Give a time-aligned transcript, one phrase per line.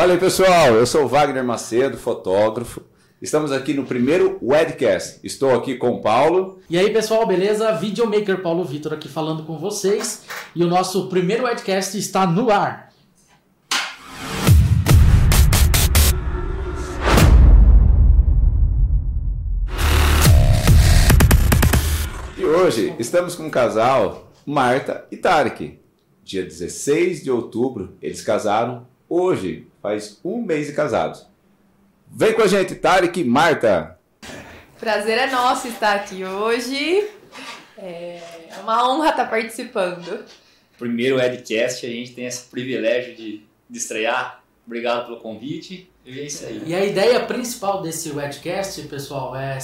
[0.00, 0.76] Fala aí, pessoal.
[0.76, 2.80] Eu sou o Wagner Macedo, fotógrafo.
[3.20, 5.20] Estamos aqui no primeiro Wedcast.
[5.22, 6.58] Estou aqui com o Paulo.
[6.70, 7.70] E aí, pessoal, beleza?
[7.72, 10.24] Videomaker Paulo Vitor aqui falando com vocês.
[10.56, 12.90] E o nosso primeiro Wedcast está no ar.
[22.38, 25.78] E hoje estamos com o casal Marta e Tarek.
[26.24, 28.88] Dia 16 de outubro, eles casaram.
[29.12, 31.26] Hoje, faz um mês de casados.
[32.08, 33.98] Vem com a gente, Tarek e Marta.
[34.78, 37.10] Prazer é nosso estar aqui hoje.
[37.76, 38.20] É
[38.62, 40.24] uma honra estar participando.
[40.78, 44.44] Primeiro Edcast, a gente tem esse privilégio de, de estrear.
[44.64, 45.90] Obrigado pelo convite.
[46.06, 46.62] E é isso aí.
[46.64, 49.58] E a ideia principal desse Wedcast, pessoal, é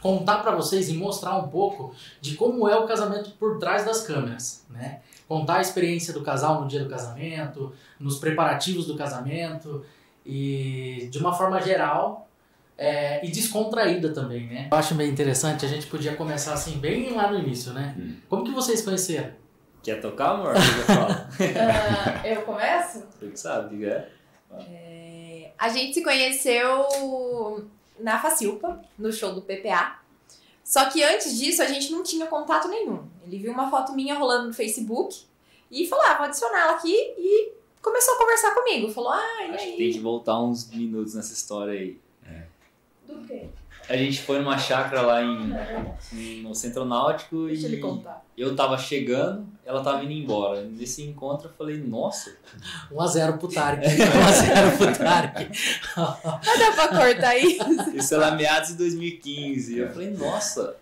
[0.00, 4.00] contar para vocês e mostrar um pouco de como é o casamento por trás das
[4.06, 5.00] câmeras, né?
[5.28, 9.84] Contar a experiência do casal no dia do casamento, nos preparativos do casamento
[10.24, 12.28] e de uma forma geral
[12.78, 14.68] é, e descontraída também, né?
[14.70, 17.94] Eu acho meio interessante, a gente podia começar assim bem lá no início, né?
[17.98, 18.16] Hum.
[18.28, 19.30] Como que vocês conheceram?
[19.82, 20.54] Quer tocar, amor?
[20.56, 23.06] Ah, eu começo?
[23.18, 24.08] Tu que sabe, diga.
[24.68, 27.66] É, a gente se conheceu
[28.00, 30.00] na Facilpa, no show do PPA.
[30.66, 33.06] Só que antes disso a gente não tinha contato nenhum.
[33.24, 35.16] Ele viu uma foto minha rolando no Facebook
[35.70, 38.90] e falou: ah, vou adicionar ela aqui e começou a conversar comigo.
[38.90, 39.76] Falou: ah, e Acho que aí?
[39.76, 42.00] tem que voltar uns minutos nessa história aí.
[43.06, 43.48] Do quê?
[43.88, 45.52] A gente foi numa chácara lá em,
[46.12, 48.24] em- no Centro Náutico Deixa ele e contar.
[48.36, 50.62] eu tava chegando, ela tava indo embora.
[50.62, 52.34] Nesse encontro eu falei, nossa,
[52.92, 53.86] 1x0 pro Tarek.
[53.86, 55.50] 1x0 pro Tarek.
[56.44, 57.62] Mas dá pra cortar isso?
[57.94, 59.78] isso era meados de 2015.
[59.78, 60.74] Eu falei, nossa,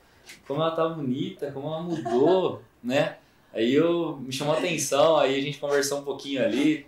[0.46, 3.16] como ela tá bonita, como ela mudou, né?
[3.52, 6.86] Aí eu me chamou a atenção, aí a gente conversou um pouquinho ali.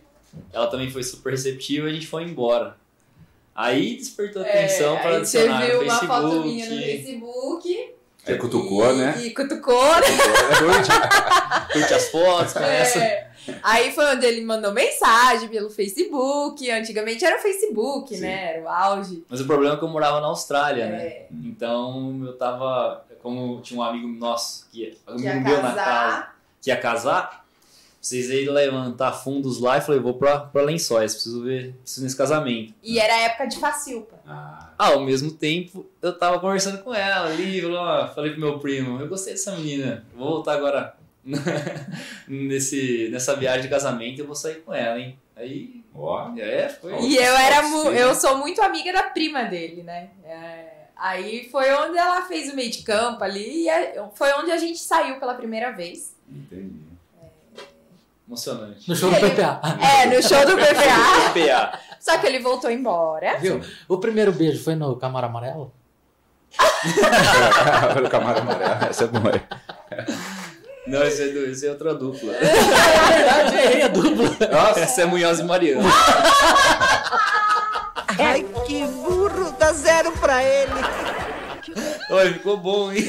[0.53, 2.77] Ela também foi super receptiva e a gente foi embora.
[3.57, 7.95] Aí despertou atenção para É, aí você adicionar viu no uma foto minha no Facebook.
[8.23, 9.15] Você cutucou, e, né?
[9.23, 10.03] E cutucou, né?
[11.73, 12.99] Curte as fotos, começa.
[12.99, 13.31] É.
[13.63, 16.69] Aí foi onde ele mandou mensagem pelo Facebook.
[16.69, 18.23] Antigamente era o Facebook, Sim.
[18.23, 18.55] né?
[18.57, 19.25] Era o auge.
[19.29, 21.07] Mas o problema é que eu morava na Austrália, né?
[21.07, 23.05] É, Então eu tava.
[23.23, 26.37] Como tinha um amigo nosso que um que ia amigo meu na casa
[26.67, 27.46] que ia casar,
[28.09, 32.73] precisei levantar fundos lá e falei, vou pra, pra lençóis, preciso ver preciso nesse casamento.
[32.81, 34.21] E era a época de Facilpa.
[34.25, 37.61] Ah, Ao mesmo tempo, eu tava conversando com ela ali,
[38.15, 40.95] falei, pro meu primo, eu gostei dessa menina, vou voltar agora
[42.29, 45.19] nesse, nessa viagem de casamento, eu vou sair com ela, hein?
[45.35, 46.31] Aí, ó.
[46.39, 47.01] é, foi.
[47.01, 47.63] E eu era
[47.93, 50.11] eu sou muito amiga da prima dele, né?
[50.25, 54.53] É, aí foi onde ela fez o meio de campo ali e é- foi onde
[54.53, 56.15] a gente saiu pela primeira vez.
[56.31, 56.86] Entendi.
[58.27, 58.89] Emocionante.
[58.89, 59.61] No show do PPA.
[59.81, 61.33] É, no show do PVA.
[61.71, 61.79] PA.
[62.01, 63.39] Só que ele voltou embora.
[63.39, 63.61] Viu?
[63.89, 65.73] O primeiro beijo foi no Camaro Amarelo?
[67.97, 68.87] Olha o camarão amarelo.
[68.91, 69.43] Essa é boa.
[70.87, 72.33] Não, esse é, do- esse é outra dupla.
[72.39, 74.49] É verdade, errei a dupla.
[74.51, 75.89] Nossa, essa é Munhoz e Mariano.
[78.19, 80.73] Ai, que burro, dá zero pra ele.
[82.11, 83.05] Oi, ficou bom, hein?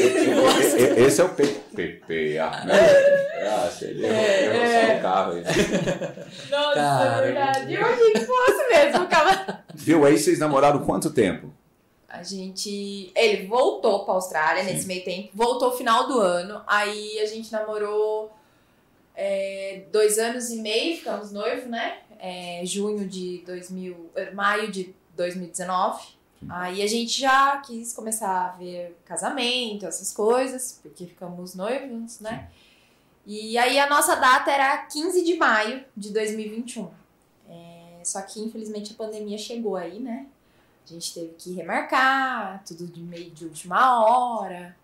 [0.97, 2.73] Esse é o P- PPA, né?
[3.47, 4.07] Ah, sei lá.
[4.07, 5.43] É, É, o carro aí.
[6.49, 7.17] Nossa, Cara.
[7.17, 7.73] é verdade.
[7.75, 8.99] Eu achei que fosse mesmo.
[9.03, 9.63] Ficava...
[9.75, 10.05] Viu?
[10.05, 11.53] Aí vocês namoraram quanto tempo?
[12.09, 13.11] A gente.
[13.15, 15.29] Ele voltou pra Austrália nesse meio tempo.
[15.33, 16.61] Voltou final do ano.
[16.65, 18.31] Aí a gente namorou
[19.15, 21.97] é, dois anos e meio, ficamos noivos, né?
[22.19, 24.09] É, junho de 2000.
[24.15, 26.16] eh, Maio de 2019.
[26.49, 32.49] Aí a gente já quis começar a ver casamento, essas coisas, porque ficamos noivos, né?
[33.25, 36.89] E aí a nossa data era 15 de maio de 2021.
[37.49, 40.27] É, só que infelizmente a pandemia chegou aí, né?
[40.85, 44.75] A gente teve que remarcar, tudo de meio de última hora.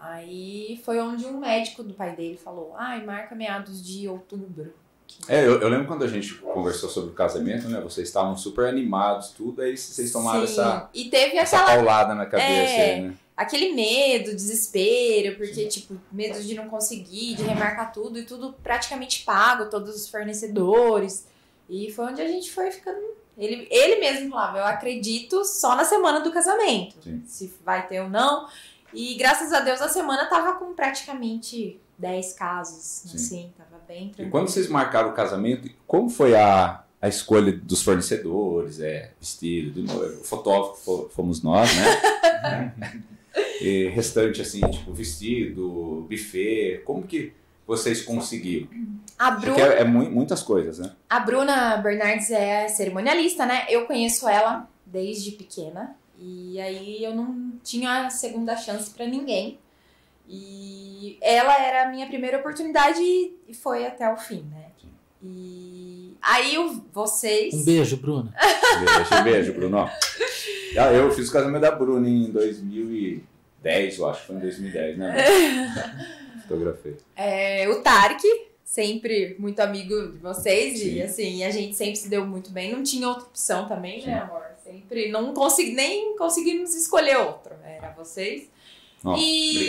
[0.00, 4.72] Aí foi onde um médico do pai dele falou: ai, marca meados de outubro.
[5.18, 7.80] Que- É, eu, eu lembro quando a gente conversou sobre o casamento, né?
[7.80, 10.52] Vocês estavam super animados, tudo, aí vocês tomaram Sim.
[10.52, 12.94] essa, E teve essa aquela, paulada na cabeça É.
[12.94, 13.14] aí, né?
[13.36, 19.24] aquele medo, desespero, porque, tipo, medo de não conseguir, de remarcar tudo e tudo praticamente
[19.24, 21.26] pago, todos os fornecedores.
[21.68, 22.98] E foi onde a gente foi ficando.
[23.38, 27.22] Ele, ele mesmo falava: eu acredito só na semana do casamento, Sim.
[27.26, 28.46] se vai ter ou não.
[28.92, 33.14] E graças a Deus a semana tava com praticamente 10 casos, Sim.
[33.14, 34.30] assim, tava bem E tranquilo.
[34.30, 39.82] quando vocês marcaram o casamento, como foi a, a escolha dos fornecedores, é, vestido, de
[39.82, 42.74] noivo, fotógrafo fo- fomos nós, né?
[43.60, 47.32] e restante, assim, tipo, vestido, buffet, como que
[47.66, 48.68] vocês conseguiram?
[49.18, 50.90] A Porque Bruna, é, é mu- muitas coisas, né?
[51.08, 53.66] a Bruna Bernardes é cerimonialista, né?
[53.68, 55.94] Eu conheço ela desde pequena.
[56.18, 59.58] E aí eu não tinha a segunda chance pra ninguém.
[60.32, 64.66] E ela era a minha primeira oportunidade e foi até o fim, né?
[65.22, 67.52] E aí o- vocês.
[67.52, 68.32] Um beijo, Bruna.
[68.38, 69.78] Beijo, beijo, Bruno.
[70.78, 74.24] Ah, Eu fiz o casamento da Bruna em 2010, eu acho.
[74.26, 75.14] Foi em 2010, né?
[76.46, 76.96] Fotografei.
[77.16, 78.22] É, o Tarek,
[78.64, 80.94] sempre muito amigo de vocês, Sim.
[80.94, 82.72] e assim, a gente sempre se deu muito bem.
[82.72, 84.06] Não tinha outra opção também, Sim.
[84.08, 84.42] né, amor?
[84.64, 87.52] Sempre não consegui, nem conseguimos escolher outro.
[87.64, 88.48] Era vocês.
[89.04, 89.68] Ó, e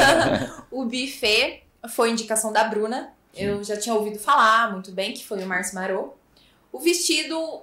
[0.70, 3.12] o buffet foi indicação da Bruna.
[3.34, 6.10] Eu já tinha ouvido falar muito bem que foi o Márcio Marot.
[6.70, 7.60] O vestido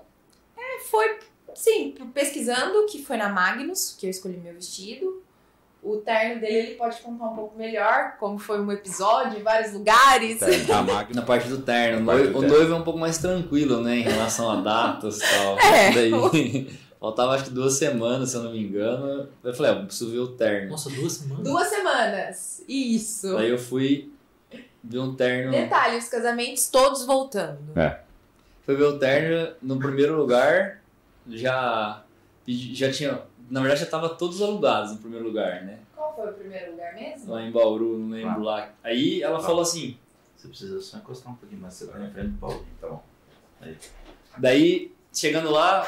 [0.58, 1.20] é, foi,
[1.54, 5.24] sim, pesquisando, que foi na Magnus, que eu escolhi meu vestido.
[5.82, 9.72] O terno dele ele pode contar um pouco melhor, como foi um episódio em vários
[9.72, 10.40] lugares.
[11.16, 12.02] Na parte do terno.
[12.02, 12.58] O Parte noivo, do o terno.
[12.58, 14.00] noivo é um pouco mais tranquilo, né?
[14.00, 15.60] Em relação a datas e tal.
[15.60, 15.92] É.
[15.92, 16.12] Daí,
[17.00, 19.30] faltava acho que duas semanas, se eu não me engano.
[19.44, 20.70] Eu falei, ah, eu preciso ver o terno.
[20.72, 21.44] Nossa, duas semanas.
[21.44, 22.64] Duas semanas.
[22.68, 23.34] Isso.
[23.36, 24.12] Daí eu fui
[24.84, 25.52] ver um terno.
[25.52, 27.60] Detalhe, os casamentos todos voltando.
[28.64, 30.82] Fui ver o terno no primeiro lugar.
[31.28, 32.04] Já,
[32.48, 33.22] já tinha.
[33.50, 35.80] Na verdade, já tava todos alugados no primeiro lugar, né?
[35.96, 37.32] Qual foi o primeiro lugar mesmo?
[37.32, 38.72] Lá em Bauru, não lembro lá.
[38.84, 39.42] Aí ela Ah.
[39.42, 39.98] falou assim.
[40.38, 43.04] Você precisa só encostar um pouquinho mais, você tá em frente do Paulinho, tá bom.
[44.38, 45.86] Daí, chegando lá,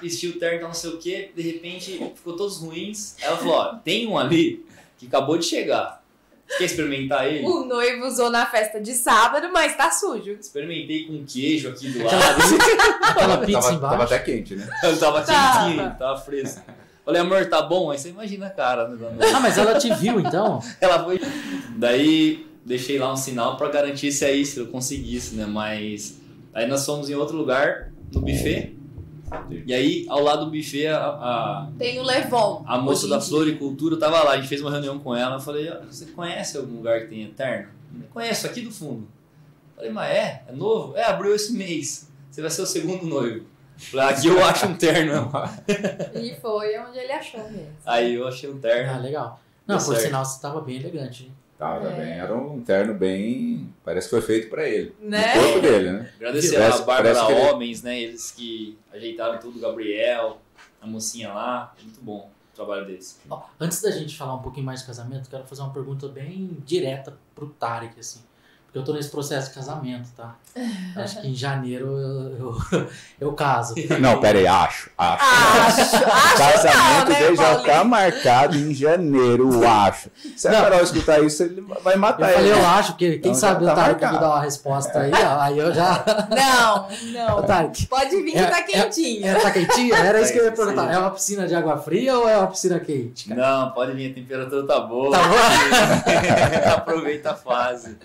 [0.00, 3.16] vesti o terno, não sei o que, de repente ficou todos ruins.
[3.20, 4.64] Ela falou: ó, tem um ali
[4.98, 5.98] que acabou de chegar.
[6.48, 7.44] Você quer experimentar ele?
[7.44, 10.32] O noivo usou na festa de sábado, mas tá sujo.
[10.32, 12.16] Experimentei com queijo aqui do lado.
[13.04, 13.80] Aquela pizza tava, embaixo.
[13.80, 14.66] tava até quente, né?
[14.82, 15.66] Eu tava Tava.
[15.66, 16.62] quentinho, tava fresco.
[17.04, 17.90] Falei, amor, tá bom?
[17.90, 19.36] Aí você imagina a cara né, da noiva.
[19.36, 20.60] Ah, mas ela te viu então?
[20.80, 21.20] Ela foi.
[21.76, 25.46] Daí deixei lá um sinal pra garantir se aí, se eu conseguisse, né?
[25.46, 26.18] Mas
[26.52, 28.77] aí nós fomos em outro lugar, no buffet.
[29.66, 32.64] E aí, ao lado do buffet, a, a, Tem o Levon.
[32.66, 34.32] a moça da floricultura tava lá.
[34.32, 35.36] A gente fez uma reunião com ela.
[35.36, 37.68] Eu falei, "Ah, você conhece algum lugar que tem eterno?
[37.94, 39.06] Eu Conheço, aqui do fundo.
[39.70, 40.42] Eu falei, mas é?
[40.48, 40.96] É novo?
[40.96, 42.10] É, abriu esse mês.
[42.30, 43.38] Você vai ser o segundo noivo.
[43.80, 45.30] Eu Falei, "Ah, aqui eu acho um terno.
[46.14, 47.68] E foi onde ele achou mesmo.
[47.86, 49.02] Aí eu achei um Ah, terno.
[49.02, 49.40] legal.
[49.66, 50.06] Não, Deu por certo.
[50.06, 51.24] sinal, você tava bem elegante.
[51.24, 51.32] hein?
[51.58, 51.96] Tava É.
[51.96, 52.12] bem.
[52.20, 53.74] Era um terno bem.
[53.84, 54.94] Parece que foi feito pra ele.
[55.00, 55.34] Né?
[55.36, 56.12] O corpo dele, né?
[56.16, 58.00] Agradecer Parece- a Bárbara ele- Homens, né?
[58.00, 60.38] Eles que ajeitaram tudo, o Gabriel,
[60.80, 61.74] a mocinha lá.
[61.82, 63.20] Muito bom o trabalho deles.
[63.28, 66.56] Ó, antes da gente falar um pouquinho mais de casamento, quero fazer uma pergunta bem
[66.64, 68.20] direta pro Tarek, assim.
[68.68, 70.34] Porque eu tô nesse processo de casamento, tá?
[70.96, 72.36] Acho que em janeiro eu,
[72.70, 72.88] eu,
[73.20, 73.74] eu caso.
[74.00, 74.90] Não, pera aí, acho.
[74.98, 75.24] Acho.
[75.24, 80.10] Acho, acho Casamento não, né, dele já tá marcado em janeiro, acho.
[80.36, 80.60] Se a Não.
[80.62, 82.60] Carol escutar isso, ele vai Eu matar falei, ele.
[82.60, 85.40] eu acho, porque quem Então sabe tá o Tarek me dá uma resposta aí, ó,
[85.40, 86.04] aí eu já.
[86.30, 86.88] Não,
[87.36, 87.42] Ô, não.
[87.46, 89.26] Tarek, Pode vir que É, tá é- quentinho.
[89.26, 89.96] é, tá quentinha?
[89.96, 90.56] Era isso que eu ia Sim.
[90.56, 90.92] perguntar.
[90.92, 93.28] É uma piscina de água fria ou é uma piscina quente?
[93.28, 93.40] cara?
[93.40, 95.16] Não, pode vir, a temperatura tá boa.
[95.16, 96.74] Tá bom?
[96.74, 97.96] Aproveita a fase.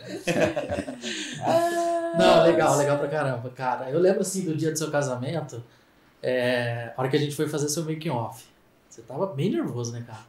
[2.18, 3.89] Não, legal, legal pra caramba, cara.
[3.89, 5.63] Eu lembro assim do dia do seu casamento,
[6.21, 8.44] é, a hora que a gente foi fazer seu making off.
[8.89, 10.19] Você tava bem nervoso, né, cara?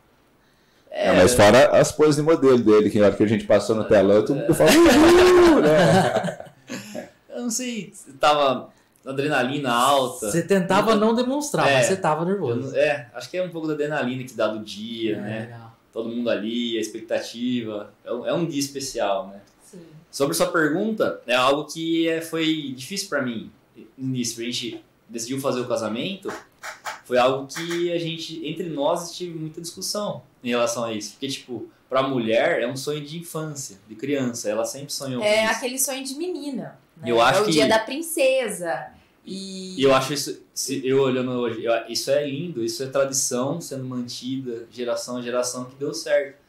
[0.90, 3.74] É, mas fora as poses de modelo dele, que na hora que a gente passou
[3.76, 6.38] no telão, todo mundo fala, uh, né?
[7.28, 8.68] Eu não sei, se tava
[9.04, 10.30] adrenalina alta.
[10.30, 11.74] Você tentava não demonstrar, É.
[11.74, 12.70] mas você tava Eu nervoso.
[12.70, 15.40] não- é, acho que é um pouco da adrenalina que dá do dia, É, né?
[15.40, 15.72] legal.
[15.92, 17.90] Todo mundo ali, a expectativa.
[18.04, 19.40] É é um dia especial, né?
[20.14, 23.50] Sobre sua pergunta, é algo que é, foi difícil pra mim
[23.98, 24.40] no início.
[24.40, 26.32] A gente decidiu fazer o casamento,
[27.04, 31.10] foi algo que a gente, entre nós, tive muita discussão em relação a isso.
[31.14, 34.48] Porque, tipo, pra mulher é um sonho de infância, de criança.
[34.48, 36.78] Ela sempre sonhou com É aquele sonho de menina.
[36.96, 37.10] né?
[37.10, 38.92] Eu acho é o que- dia da princesa.
[39.26, 43.60] E, E eu acho isso, se eu olhando hoje, isso é lindo, isso é tradição
[43.60, 46.43] sendo mantida geração a geração que deu certo.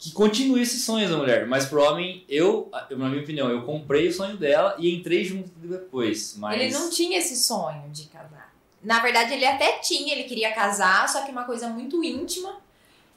[0.00, 4.08] Que continue esses sonhos da mulher, mas pro homem, eu, na minha opinião, eu comprei
[4.08, 6.36] o sonho dela e entrei junto depois.
[6.38, 8.50] Mas Ele não tinha esse sonho de casar.
[8.82, 12.56] Na verdade, ele até tinha, ele queria casar, só que uma coisa muito íntima,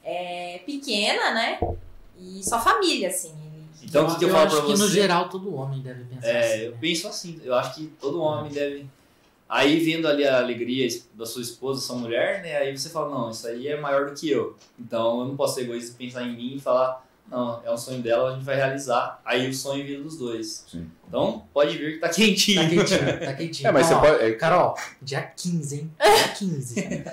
[0.04, 1.58] é, pequena, né?
[2.20, 3.30] E só família, assim.
[3.30, 4.92] Ele- Então, o que, que eu, falo acho pra que no você?
[4.92, 6.48] geral todo homem deve pensar assim.
[6.52, 6.78] É, eu né?
[6.78, 8.86] penso assim, eu acho que todo homem deve.
[9.48, 12.56] Aí vendo ali a alegria da sua esposa, sua mulher, né?
[12.56, 14.56] Aí você fala, não, isso aí é maior do que eu.
[14.78, 17.76] Então eu não posso ser egoísta e pensar em mim e falar, não, é um
[17.76, 19.20] sonho dela, a gente vai realizar.
[19.24, 20.64] Aí o sonho vira dos dois.
[20.68, 20.90] Sim.
[21.06, 22.62] Então pode vir que tá quentinho.
[22.62, 23.68] Tá quentinho, tá quentinho.
[23.68, 24.24] É, mas Então, você ó, pode.
[24.24, 25.90] é, Carol, dia 15, hein?
[26.00, 27.04] Dia 15.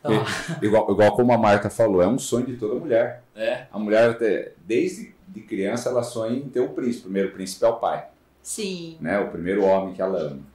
[0.00, 3.22] Então, ó, igual, igual como a Marta falou, é um sonho de toda mulher.
[3.34, 7.00] É, A mulher, até, desde de criança ela sonha em ter o príncipe.
[7.00, 8.06] O primeiro príncipe é o pai,
[8.42, 8.96] Sim.
[9.00, 9.18] né?
[9.18, 10.53] O primeiro homem que ela ama.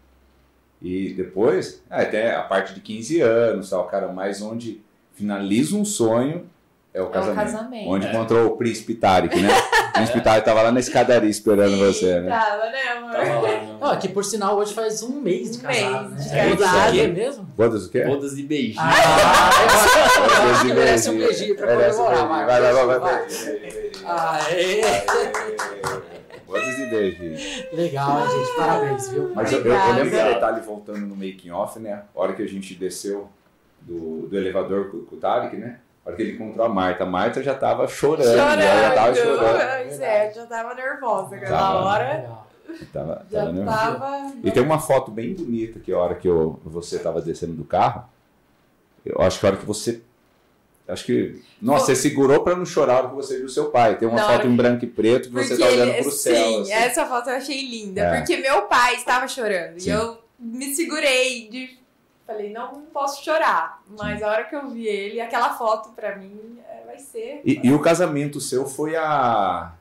[0.82, 4.82] E depois, é, até a parte de 15 anos, tal, cara, mas onde
[5.14, 6.46] finaliza um sonho
[6.94, 7.36] é o É o casamento.
[7.36, 7.90] casamento.
[7.90, 9.50] Onde encontrou o príncipe Tarek, né?
[9.90, 12.30] O príncipe Tarek tava lá na escadaria esperando você, né?
[12.30, 13.12] Tava, né, amor?
[13.12, 13.78] Tava lá, né?
[13.82, 16.32] Ó, que por sinal hoje faz um mês de Um casado, mês né?
[16.32, 16.96] de É casado.
[16.96, 17.44] isso mesmo?
[17.44, 18.04] Bodas o quê?
[18.06, 18.78] Bodas de beijinho.
[18.80, 19.50] Ah,
[20.46, 21.28] eu acho que merece um beijinho.
[21.28, 22.28] beijinho pra um comemorar.
[22.28, 22.46] beijinho.
[22.46, 23.10] Vai, vai, vai, vai, vai.
[23.10, 23.28] vai.
[24.06, 24.82] Aê!
[26.50, 27.64] Bodas e beijinhos.
[27.74, 28.56] Legal, gente?
[28.58, 29.32] Parabéns, viu?
[29.36, 30.34] Mas eu, eu, eu lembro do Obrigado.
[30.34, 32.04] detalhe voltando no making off, né?
[32.16, 33.30] A hora que a gente desceu
[33.82, 35.80] do, do elevador com, com o Tarek, né?
[36.06, 38.62] A hora que ele encontrou a Marta, a Marta já tava chorando, Chorando.
[38.62, 39.84] já tava chorando.
[39.84, 41.80] Pois é, já tava nervosa aquela Tava.
[41.86, 42.14] hora.
[42.14, 42.48] Legal.
[42.94, 44.32] Tava, Já tava tava.
[44.44, 47.64] E tem uma foto bem bonita que a hora que eu, você tava descendo do
[47.64, 48.06] carro,
[49.06, 50.02] eu acho que a hora que você.
[50.90, 51.42] Acho que.
[51.62, 53.98] Nossa, você segurou pra não chorar a hora que você viu seu pai.
[53.98, 56.36] Tem uma foto em branco e preto que você tá olhando pro céu.
[56.36, 56.74] sim, assim.
[56.74, 58.02] essa foto eu achei linda.
[58.02, 58.18] É.
[58.18, 59.80] Porque meu pai estava chorando.
[59.80, 59.90] Sim.
[59.90, 61.78] E eu me segurei de.
[62.26, 63.82] Falei, não, não posso chorar.
[63.98, 67.42] Mas a hora que eu vi ele, aquela foto pra mim é, vai ser.
[67.44, 69.74] E, e o casamento seu foi a.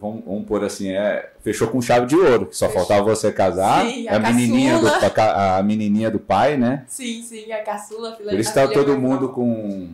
[0.00, 2.80] Vamos, vamos pôr assim, é, fechou com chave de ouro, que só Fechou.
[2.86, 3.86] faltava você casar.
[3.86, 6.84] Sim, a, a menininha do, a, a menininha do pai, né?
[6.88, 9.90] Sim, sim, a caçula, a filha Por isso tá todo mundo com.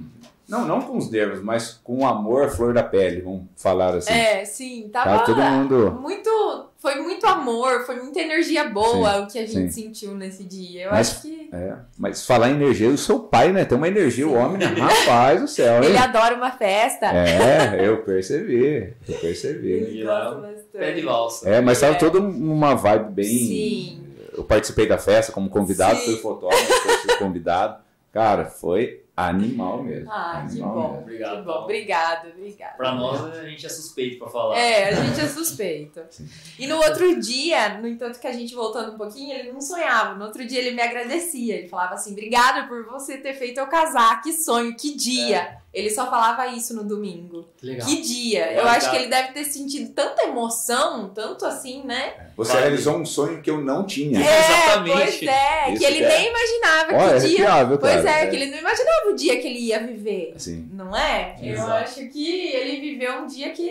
[0.48, 3.94] Não, não com os nervos, mas com o amor à flor da pele, vamos falar
[3.96, 4.12] assim.
[4.12, 5.98] É, sim, Tá tava todo mundo.
[6.00, 6.30] muito.
[6.78, 10.84] Foi muito amor, foi muita energia boa o que a gente sentiu nesse dia.
[10.84, 11.48] Eu Mas- acho que.
[11.52, 13.64] É, mas falar em energia, o seu pai, né?
[13.64, 14.66] Tem uma energia, o homem, né?
[14.66, 15.88] Rapaz do céu, hein?
[15.88, 17.06] Ele adora uma festa.
[17.06, 19.68] É, eu percebi, eu percebi.
[19.72, 20.40] Ele lá.
[20.72, 21.48] Pé de valsa.
[21.48, 21.98] É, mas tava É.
[21.98, 23.24] todo numa vibe bem.
[23.24, 24.02] Sim.
[24.36, 26.04] Eu participei da festa como convidado, Sim.
[26.12, 26.72] fui fotógrafo,
[27.02, 27.78] fui convidado.
[28.12, 30.10] Cara, foi animal mesmo.
[30.12, 30.80] Ah, que animal bom.
[30.90, 31.02] mesmo.
[31.02, 31.52] Obrigado, Que bom.
[31.62, 32.76] Obrigado, obrigado.
[32.76, 34.58] Pra nós, a gente é suspeito pra falar.
[34.58, 36.00] É, a gente é suspeito.
[36.58, 40.14] E no outro dia, no entanto que a gente voltando um pouquinho, ele não sonhava.
[40.14, 41.54] No outro dia ele me agradecia.
[41.56, 44.22] Ele falava assim: obrigada por você ter feito eu casar.
[44.22, 45.58] Que sonho, que dia.
[45.72, 47.46] Ele só falava isso no domingo.
[47.58, 47.86] Que legal.
[47.86, 48.50] Que dia.
[48.52, 52.14] Eu Vai acho que ele deve ter sentido tanta emoção, tanto assim, né?
[52.34, 52.62] Você Vai.
[52.62, 54.18] realizou um sonho que eu não tinha.
[54.18, 54.38] É.
[54.38, 54.96] Exatamente.
[54.96, 56.08] Pois é, Isso que ele é.
[56.08, 57.36] nem imaginava Olha, que é dia.
[57.50, 58.10] arrepiável, Pois cara.
[58.10, 60.32] é, que ele não imaginava o dia que ele ia viver.
[60.36, 61.36] Assim, Não é?
[61.42, 61.70] Eu Exato.
[61.72, 63.70] acho que ele viveu um dia que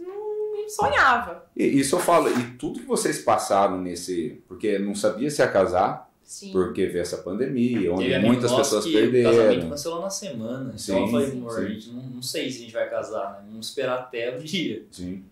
[0.00, 1.44] não, não sonhava.
[1.56, 4.40] e isso eu falo, e tudo que vocês passaram nesse.
[4.46, 6.52] Porque não sabia se ia casar, Sim.
[6.52, 9.70] porque veio essa pandemia, onde Teve amigo muitas pessoas que O casamento perderam.
[9.70, 10.76] cancelou na semana.
[10.78, 11.64] Sim, então eu falei, amor, sim.
[11.64, 13.38] a gente não, não sei se a gente vai casar, né?
[13.48, 14.84] Vamos esperar até o dia.
[14.90, 15.24] Sim.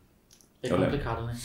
[0.62, 0.86] É Eu lembro.
[0.92, 1.36] complicado, né?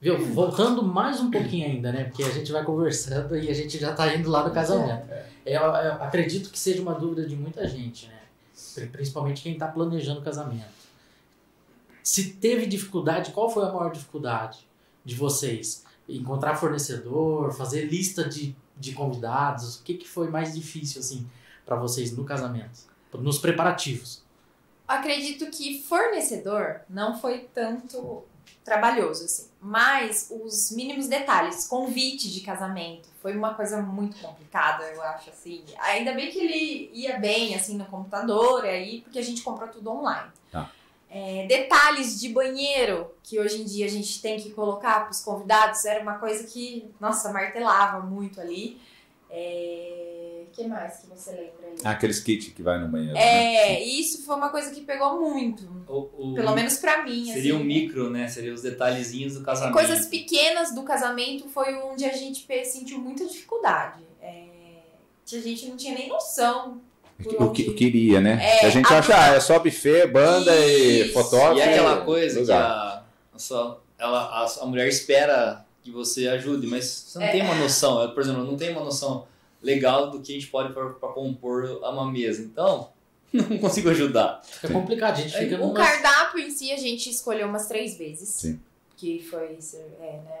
[0.00, 0.18] Viu?
[0.18, 2.04] Voltando mais um pouquinho ainda, né?
[2.04, 5.06] Porque a gente vai conversando e a gente já tá indo lá no casamento.
[5.44, 8.20] Eu, eu acredito que seja uma dúvida de muita gente, né?
[8.74, 10.72] Pri- Principalmente quem tá planejando casamento.
[12.02, 14.66] Se teve dificuldade, qual foi a maior dificuldade
[15.04, 15.84] de vocês?
[16.08, 19.76] Encontrar fornecedor, fazer lista de, de convidados?
[19.76, 21.26] O que, que foi mais difícil, assim,
[21.64, 22.78] para vocês no casamento?
[23.14, 24.22] Nos preparativos?
[24.86, 28.24] Acredito que fornecedor não foi tanto
[28.64, 29.48] trabalhoso, assim.
[29.60, 35.64] Mas os mínimos detalhes, convite de casamento, foi uma coisa muito complicada, eu acho, assim.
[35.78, 39.90] Ainda bem que ele ia bem, assim, no computador, aí, porque a gente comprou tudo
[39.90, 40.30] online.
[40.50, 40.70] Tá.
[41.10, 45.20] É, detalhes de banheiro, que hoje em dia a gente tem que colocar para os
[45.20, 48.80] convidados, era uma coisa que, nossa, martelava muito ali.
[49.30, 50.13] É...
[50.54, 51.74] que mais que você lembra aí?
[51.84, 53.14] Ah, Aqueles kits que vai no banheiro.
[53.14, 53.20] né?
[53.56, 55.64] É, e isso foi uma coisa que pegou muito.
[55.88, 57.62] O, o- Pelo menos pra mim, Seria assim.
[57.62, 58.28] um micro, né?
[58.28, 59.74] Seria os detalhezinhos do casamento.
[59.74, 64.02] Coisas pequenas do casamento foi onde a gente sentiu muita dificuldade.
[64.22, 64.44] É,
[65.26, 66.80] que a gente não tinha nem noção.
[67.38, 68.38] O que, que iria, né?
[68.42, 71.12] É, Que a gente a- acha, ah, é só buffet, banda e Isso.
[71.12, 71.58] fotógrafo.
[71.58, 72.60] E é aquela coisa que lugar.
[72.62, 73.02] a,
[73.34, 77.30] a, sua- ela, a, a mulher espera que você ajude, mas você não É.
[77.30, 78.02] tem uma noção.
[78.02, 79.26] Eu, por exemplo, eu não tenho uma noção
[79.64, 82.42] legal do que a gente pode para compor uma mesa.
[82.42, 82.90] Então,
[83.32, 84.42] não consigo ajudar.
[84.44, 85.74] Fica complicado, a gente fica O numa...
[85.74, 88.28] cardápio em si a gente escolheu umas três vezes.
[88.28, 88.60] Sim.
[88.96, 89.58] Que foi.
[90.00, 90.40] É, né?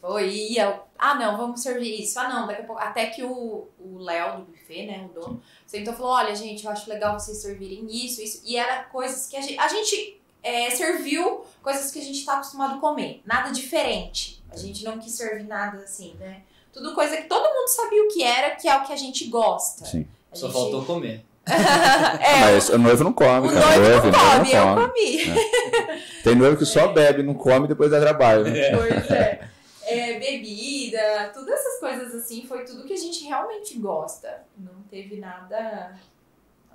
[0.00, 0.80] Foi, ia.
[0.96, 2.18] Ah, não, vamos servir isso.
[2.20, 2.80] Ah, não, daqui a pouco.
[2.80, 6.64] Até que o o Léo do buffet, né, o dono, sentou e falou: olha, gente,
[6.64, 8.42] eu acho legal vocês servirem isso, isso.
[8.44, 9.58] E era coisas que a gente.
[9.58, 13.22] A gente é, serviu coisas que a gente tá acostumado a comer.
[13.24, 14.42] Nada diferente.
[14.50, 16.42] A gente não quis servir nada assim, né?
[16.72, 19.26] Tudo coisa que todo mundo sabia o que era, que é o que a gente
[19.28, 19.84] gosta.
[19.86, 20.06] Sim.
[20.30, 21.24] A Só gente- faltou comer.
[21.48, 23.78] é, Mas o noivo não come, o cara.
[23.78, 24.88] noivo não come, eu come.
[24.88, 26.22] comi.
[26.22, 28.44] Tem noivo que só bebe, não come e depois dá trabalho.
[28.44, 28.76] né?
[28.76, 29.48] Pois é.
[29.84, 34.42] É, bebida, todas essas coisas assim, foi tudo que a gente realmente gosta.
[34.58, 35.98] Não teve nada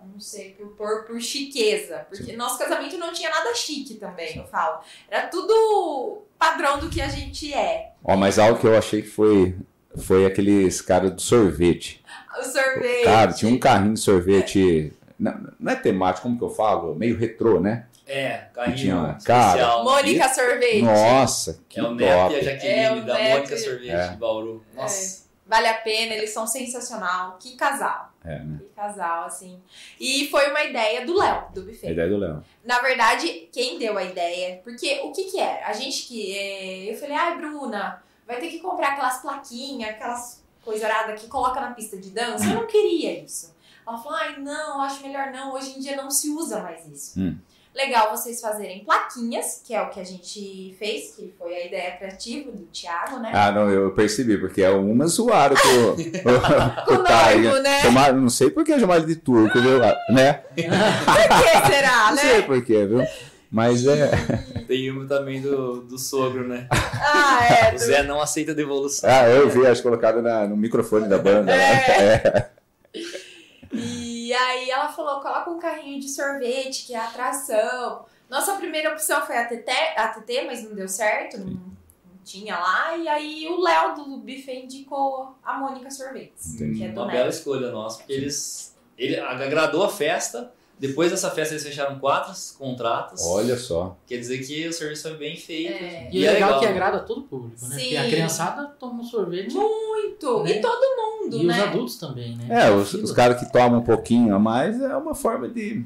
[0.03, 2.05] eu não sei, por, por, por chiqueza.
[2.09, 4.79] Porque nosso casamento não tinha nada chique também, eu falo.
[5.09, 7.91] Era tudo padrão do que a gente é.
[8.03, 9.55] Ó, mas algo que eu achei que foi,
[9.97, 12.03] foi aqueles caras do sorvete.
[12.39, 13.03] O sorvete.
[13.03, 14.93] Cara, tinha um carrinho de sorvete.
[15.19, 16.95] Não, não é temático, como que eu falo?
[16.95, 17.85] Meio retrô, né?
[18.05, 19.83] É, carrinho tinha- especial.
[19.85, 20.81] Mônica Sorvete.
[20.81, 22.41] Nossa, que É o Neto e a top.
[22.43, 24.07] Jaqueline É, o da Neto Mônica e- Sorvete É.
[24.09, 24.63] de Bauru.
[24.75, 25.23] Nossa.
[25.45, 27.37] Vale a pena, eles são sensacional.
[27.39, 28.11] Que casal.
[28.25, 28.57] É, né?
[28.59, 29.59] Que casal, assim.
[29.99, 31.91] E foi uma ideia do Léo, do A buffet.
[31.91, 32.43] ideia do Léo.
[32.65, 35.67] Na verdade, quem deu a ideia, porque o que que era?
[35.67, 36.35] A gente que.
[36.37, 38.01] é, eu falei, ai, Bruna,
[38.33, 42.45] vai ter que comprar aquelas plaquinhas, aquelas coisa arada que coloca na pista de dança.
[42.45, 43.53] Eu não queria isso.
[43.85, 45.53] Ela falou, ai, não, acho melhor não.
[45.53, 47.19] Hoje em dia não se usa mais isso.
[47.19, 47.37] Hum.
[47.75, 51.97] Legal vocês fazerem plaquinhas, que é o que a gente fez, que foi a ideia
[51.97, 53.31] criativa do Thiago, né?
[53.33, 55.95] Ah, não, eu percebi, porque é uma zoaram com,
[56.85, 57.81] Com o noivo, né?
[57.81, 59.79] Chamaram, não sei por que chamaram ele de turco, viu?
[60.09, 60.33] Né?
[60.53, 62.41] Por que será, Não sei né?
[62.43, 63.03] por que, viu?
[63.53, 64.09] Mas é.
[64.67, 66.67] Tem uma também do, do sogro, né?
[66.71, 67.75] Ah, é.
[67.75, 69.07] O Zé não aceita devolução.
[69.07, 71.51] Ah, eu vi, acho colocado na- no microfone da banda.
[71.51, 71.61] lá.
[71.61, 72.49] É.
[73.71, 78.05] E aí ela falou, coloca um carrinho de sorvete, que é a atração.
[78.29, 81.61] Nossa primeira opção foi a TT, a TT mas não deu certo, não, não
[82.23, 82.97] tinha lá.
[82.97, 86.79] E aí o Léo do buffet indicou a Mônica Sorvetes, Entendi.
[86.79, 87.15] que é do Uma Neto.
[87.17, 88.75] bela escolha nossa, porque eles.
[88.97, 90.51] Ele agradou a festa.
[90.87, 93.25] Depois dessa festa eles fecharam quatro contratos.
[93.25, 93.95] Olha só.
[94.05, 95.71] Quer dizer que o serviço foi bem feito.
[95.71, 96.09] É.
[96.11, 97.75] E é legal que agrada todo o público, né?
[97.75, 97.81] Sim.
[97.83, 100.43] Porque a criançada toma um sorvete Muito!
[100.43, 100.57] Né?
[100.57, 101.53] E todo mundo, e né?
[101.53, 102.65] os adultos também, né?
[102.67, 105.85] É, os, os caras que tomam um pouquinho a mais é uma forma de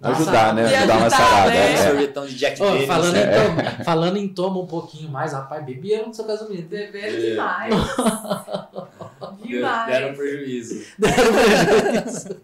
[0.00, 0.68] ajudar, né?
[0.68, 1.50] De Ajudar uma ajudar, sarada.
[1.50, 1.72] né?
[1.72, 1.76] É.
[1.88, 2.86] sorvetão de Jack Daniels.
[2.86, 3.22] falando, né?
[3.24, 6.68] em toma, falando em toma um pouquinho mais, rapaz, beberam no seu casamento.
[6.68, 7.20] Beberam É.
[7.30, 7.74] demais.
[9.44, 9.86] demais.
[9.92, 10.84] Deram prejuízo.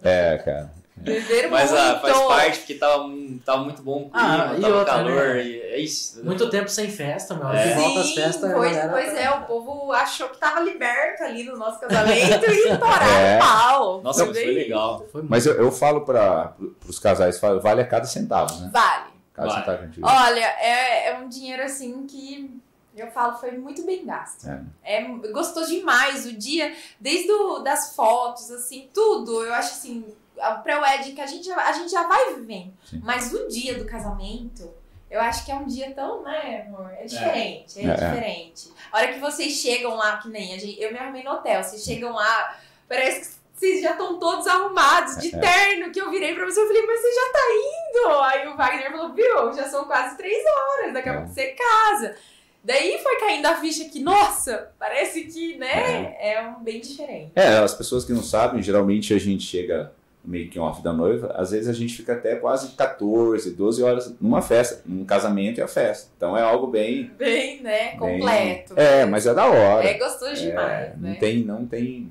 [0.02, 0.83] É, cara.
[1.04, 1.82] Beberam Mas muito.
[1.82, 3.04] ah, faz parte, porque tava,
[3.44, 5.14] tava muito bom o clima, Ah, e tava outra, calor.
[5.34, 5.44] né?
[5.44, 6.24] E é isso.
[6.24, 7.48] Muito tempo sem festa, meu.
[7.50, 7.72] É.
[7.72, 7.74] É.
[7.74, 8.52] volta às Sim, festas.
[8.52, 12.50] pois, galera pois tá- é, o povo achou que tava liberto ali no nosso casamento
[12.50, 13.36] e estouraram É.
[13.36, 14.02] o pau.
[14.02, 15.04] Nossa, foi legal.
[15.12, 15.30] Foi muito.
[15.30, 16.54] Mas eu, eu falo para
[16.88, 18.70] os casais, vale a cada centavo, né?
[18.72, 19.12] Vale.
[19.32, 19.60] Cada Vale.
[19.60, 22.62] centavo que a gente Olha, é, é um dinheiro assim que
[22.96, 24.46] eu falo foi muito bem gasto.
[24.84, 25.02] É.
[25.32, 29.42] gostou demais o dia, desde o, das fotos, assim, tudo.
[29.44, 30.04] Eu acho assim,
[30.40, 32.72] a pré-wedding que a gente, já- a gente já vai vivendo.
[32.88, 33.00] Sim.
[33.04, 34.72] Mas o dia do casamento,
[35.10, 36.90] eu acho que é um dia tão, né, amor?
[36.98, 37.94] É diferente, é, É, é.
[37.94, 38.68] diferente.
[38.92, 41.62] A hora que vocês chegam lá, que nem a gente, eu me arrumei no hotel,
[41.62, 45.38] vocês chegam lá, parece que vocês já estão todos arrumados, de É.
[45.38, 48.20] terno, que eu virei pra você, eu falei, mas você já tá indo?
[48.22, 51.16] Aí o Wagner falou, viu, já são quase três horas, daqui a É.
[51.18, 52.16] pouco você casa.
[52.64, 57.30] Daí foi caindo a ficha que, nossa, parece que, né, é, um bem diferente.
[57.36, 59.92] É, as pessoas que não sabem, geralmente a gente chega
[60.24, 64.14] no making off da noiva, às vezes a gente fica até quase 14, 12 horas
[64.20, 66.08] numa festa, num casamento e a festa.
[66.16, 67.10] Então é algo bem.
[67.18, 68.74] Bem, né, bem- completo.
[68.78, 69.86] É, mas é da hora.
[69.86, 71.10] É gostoso demais, É, né?
[71.10, 72.10] não tem, não tem.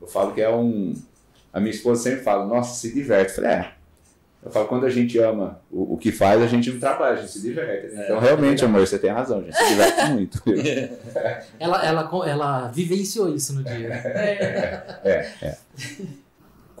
[0.00, 0.94] Eu falo que é um.
[1.52, 3.30] A minha esposa sempre fala, nossa, se diverte.
[3.30, 3.72] Eu falei, é.
[4.44, 7.16] Eu falo, quando a gente ama o, o que faz, a gente não trabalha, a
[7.20, 7.94] gente se diverte.
[7.94, 10.42] É, então, realmente, amor, você tem razão, a gente se diverte muito.
[10.44, 10.56] viu?
[11.60, 13.88] Ela, ela, ela vivenciou isso no dia.
[15.04, 15.56] É.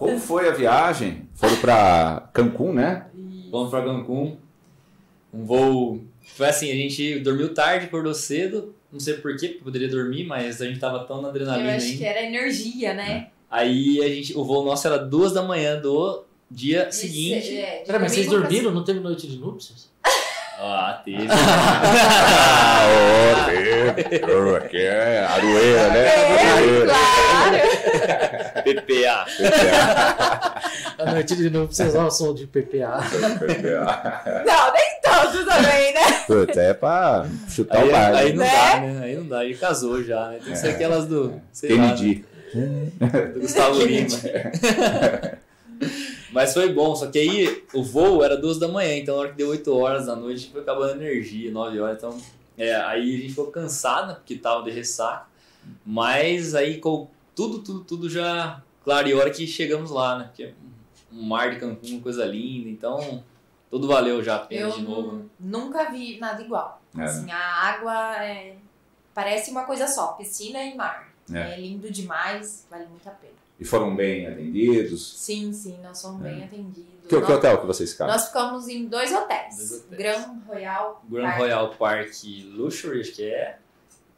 [0.06, 1.28] Como foi a viagem?
[1.34, 3.06] Foram pra Cancún, né?
[3.50, 4.36] Vamos pra Cancún.
[5.32, 6.00] Um voo.
[6.36, 8.74] Foi assim, a gente dormiu tarde, acordou cedo.
[8.92, 11.86] Não sei porquê, porque poderia dormir, mas a gente tava tão na Eu adrenalina acho
[11.86, 11.98] ainda.
[11.98, 13.28] que era energia, né?
[13.50, 17.56] Aí a gente, o voo nosso era duas da manhã do dia De seguinte.
[17.58, 18.70] é, de Pera, mas vocês dormiram?
[18.70, 19.90] Não teve noite de núpcias?
[20.58, 21.26] Ah, teve.
[21.30, 22.82] Ah,
[24.64, 26.06] aqui é Aroeira, né?
[26.06, 26.86] É, Aroeira.
[26.86, 27.71] claro.
[28.64, 29.26] PPA.
[30.98, 33.00] A noite de núpcias ao som de PPA.
[34.46, 36.00] Não, nem tanto também, né?
[36.26, 38.14] Puta, é pra chutar Aí, o bar.
[38.14, 38.50] aí não Né?
[38.50, 39.00] dá, né?
[39.04, 39.44] Aí não dá.
[39.44, 40.38] Ele casou já, né?
[40.42, 41.40] Tem que ser aquelas do.
[41.52, 42.24] Sei lá, Kennedy.
[42.54, 42.90] né?
[43.34, 44.08] do Gustavo Lima.
[46.32, 49.30] Mas foi bom, só que aí o voo era duas da manhã, então na hora
[49.30, 52.16] que deu 8 horas da noite foi acabando a energia, 9 horas, então
[52.56, 55.26] é, aí a gente ficou cansado, porque tava de ressaca,
[55.84, 60.24] mas aí com tudo, tudo, tudo já clareou a hora que chegamos lá, né?
[60.26, 60.54] Porque
[61.12, 63.22] um mar de Cancún, uma coisa linda, então
[63.70, 65.12] tudo valeu já a pena Eu de novo.
[65.16, 65.24] né?
[65.38, 66.80] nunca vi nada igual.
[66.96, 67.02] É.
[67.02, 68.56] Assim, a água é-
[69.14, 71.10] parece uma coisa só, piscina e mar.
[71.32, 71.52] É.
[71.54, 71.60] É.
[71.60, 73.32] lindo demais, vale muito a pena.
[73.58, 75.18] E foram bem atendidos.
[75.18, 76.30] Sim, sim, nós somos É.
[76.30, 76.82] bem atendidos.
[77.02, 78.12] Que, que nós, hotel que vocês ficaram?
[78.12, 79.56] nós ficamos em dois hotéis.
[79.56, 79.98] Dois hotéis.
[79.98, 82.10] Grand Royal Grand Park Royal Park
[82.54, 83.58] Luxury, acho que é,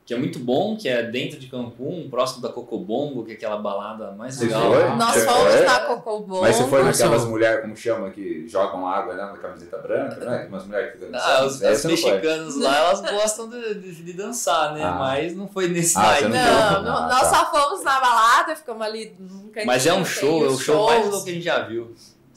[0.06, 3.56] que é muito bom, que é dentro de Cancún, próximo da Cocobongo, que é aquela
[3.56, 4.70] balada mais Você legal.
[4.70, 4.88] foi?
[4.96, 5.64] Nós Você fomos foi?
[5.64, 6.40] na Cocobongo.
[6.42, 10.46] Mas você foi naquelas mulheres, como chama, que jogam água né, na camiseta branca, né?
[10.50, 11.30] Umas mulheres que dançam.
[11.30, 14.82] Ah, os, não mexicanos lá, elas gostam de, de, de dançar, né?
[14.84, 14.92] Ah.
[14.92, 17.08] Mas não foi nesse Ah, você Não, Ah, não, tá.
[17.08, 19.66] nós só fomos na balada, ficamos ali num cantinho.
[19.66, 21.94] Mas é um show, é o show mais louco que a gente já viu.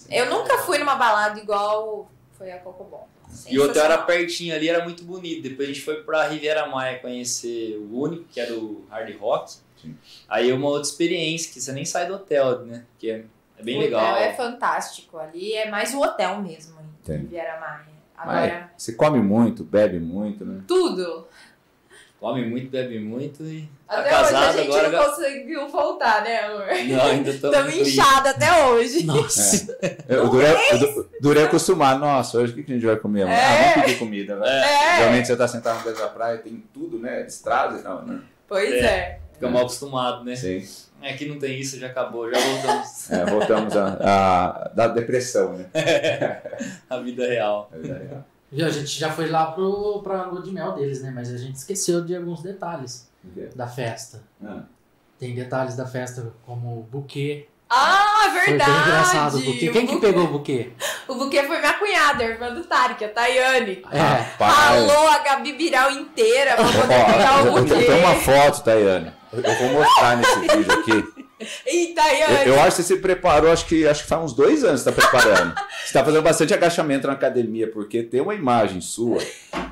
[0.10, 3.10] Eu nunca fui numa balada igual foi a Cocobongo.
[3.48, 5.44] E o hotel era pertinho ali, era muito bonito.
[5.44, 9.54] Depois a gente foi pra Riviera Maia conhecer o único, que era o Hard Rock.
[9.82, 9.96] Sim.
[10.28, 12.86] Aí é uma outra experiência, que você nem sai do hotel, né?
[12.98, 13.26] Que é,
[13.58, 14.02] é bem o legal.
[14.02, 15.18] hotel é fantástico.
[15.18, 17.18] Ali é mais o hotel mesmo, em.
[17.18, 17.98] Riviera Maia.
[18.18, 20.64] Mas Agora, você come muito, bebe muito, né?
[20.68, 21.28] tudo.
[22.20, 24.90] Come muito, bebe muito e tá Até casado hoje a gente agora.
[24.90, 26.66] não conseguiu voltar, né, amor?
[26.88, 29.06] Não, ainda estamos Estamos inchados até hoje.
[29.06, 29.78] Nossa.
[30.10, 32.00] Eu, eu durei, eu du- durei acostumar.
[32.00, 33.22] Nossa, hoje o que que a gente vai comer?
[33.22, 33.34] amor?
[33.36, 33.44] É.
[33.46, 34.50] Ah, vamos pedir comida, vai.
[34.50, 37.24] É, Geralmente você tá sentado no pé da praia, tem tudo, né?
[37.28, 38.20] Estrada e tal, né?
[38.48, 38.78] pois É.
[38.86, 39.20] é.
[39.34, 40.36] Fica mal acostumado, né?
[40.36, 40.66] Sim.
[41.04, 45.68] Aqui não tem isso, já acabou, já voltamos É, voltamos a, a- da depressão, né?
[46.90, 47.70] à vida real.
[47.72, 48.24] É verdade.
[48.52, 51.12] Viu, a gente já foi lá pro, pra lua de mel deles, né?
[51.14, 53.10] Mas a gente esqueceu de alguns detalhes
[53.56, 54.22] da festa.
[54.44, 54.62] Ah.
[55.20, 57.48] Tem detalhes da festa como o buquê.
[57.70, 58.72] Ah, Foi verdade.
[58.72, 59.70] bem engraçado o buquê.
[59.70, 60.72] Quem que buquê- pegou o buquê?
[61.08, 63.84] O buquê foi minha cunhada, a irmã do Tarek, a Tayane.
[63.92, 64.00] É.
[64.00, 64.54] Rapaz.
[64.56, 67.84] Ralou a Gabi Biral inteira pra poder pegar o buquê.
[67.86, 69.12] tenho uma foto, Tayane.
[69.34, 71.27] Eu vou mostrar nesse vídeo aqui.
[71.40, 71.94] Ih,
[72.46, 74.82] Eu, eu acho que você se preparou, acho que, acho que faz uns dois anos
[74.84, 75.54] que você está preparando.
[75.56, 79.20] Você está fazendo bastante agachamento na academia, porque tem uma imagem sua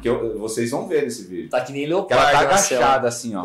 [0.02, 1.50] que eu- vocês vão ver nesse vídeo.
[1.50, 3.44] Tá que nem Que ela leopardo tá agachada assim, ó.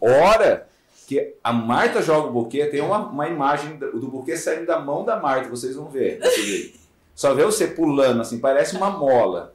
[0.00, 0.66] Hora
[1.06, 4.78] que a Marta joga o buquê, tem uma, uma imagem do do buquê saindo da
[4.80, 6.72] mão da Marta, vocês vão ver nesse vídeo.
[7.14, 9.54] Só vê você pulando assim, parece uma mola.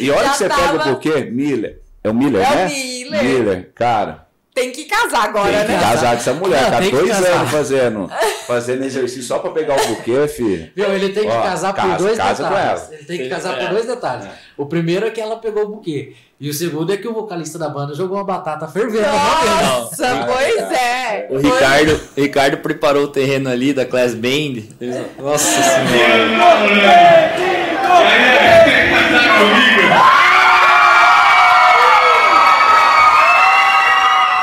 [0.00, 2.54] E a hora Já que você tava- pega o buquê, Miller, é o Miller, É
[2.54, 2.66] né?
[2.66, 3.24] o Miller.
[3.24, 4.27] Miller, cara,
[4.58, 5.78] Tem que casar agora, tem que né?
[5.80, 8.10] casar com essa mulher, Não, tá dois anos fazendo,
[8.46, 10.70] fazendo exercício só pra pegar o buquê, filho.
[10.74, 12.82] Viu, ele tem que Ó, casar casa- por dois casa com detalhes.
[12.82, 12.94] ela.
[12.94, 13.60] Ele tem que casar é.
[13.64, 14.24] por dois detalhes.
[14.26, 14.30] É.
[14.56, 16.14] O primeiro é que ela pegou o buquê.
[16.40, 19.06] E o segundo é que o vocalista da banda jogou uma batata fervendo.
[19.06, 20.26] Nossa, Não.
[20.26, 21.26] pois é.
[21.30, 24.62] O Ricardo, o Ricardo preparou o terreno ali da Class Band.
[25.18, 26.38] Nossa senhora.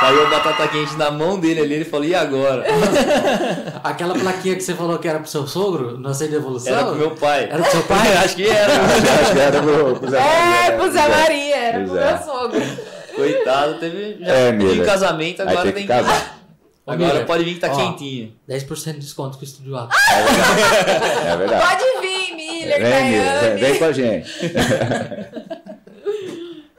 [0.06, 2.64] Caiu a batata quente na mão dele ali, ele falou, e agora?
[3.84, 6.72] Aquela plaquinha que você falou que era pro seu sogro, na de evolução?
[6.72, 7.46] Era pro meu pai.
[7.46, 8.14] Era pro seu pai?
[8.24, 8.72] Acho que era.
[9.22, 12.14] Acho que era pro, pro Zé Maria, É, pro Zé Maria, era pro Pois é.
[12.14, 12.62] meu sogro.
[13.16, 16.40] Coitado, teve já É, teve casamento, Aí agora tem que casar.
[16.86, 18.36] Ô, Agora Miller, pode vir que tá ó, quentinho.
[18.48, 19.96] 10% de desconto com o Estúdio Alto.
[21.26, 21.66] É verdade.
[21.66, 24.30] Pode vir, Miller, Vem, Miller, vem, vem com a gente.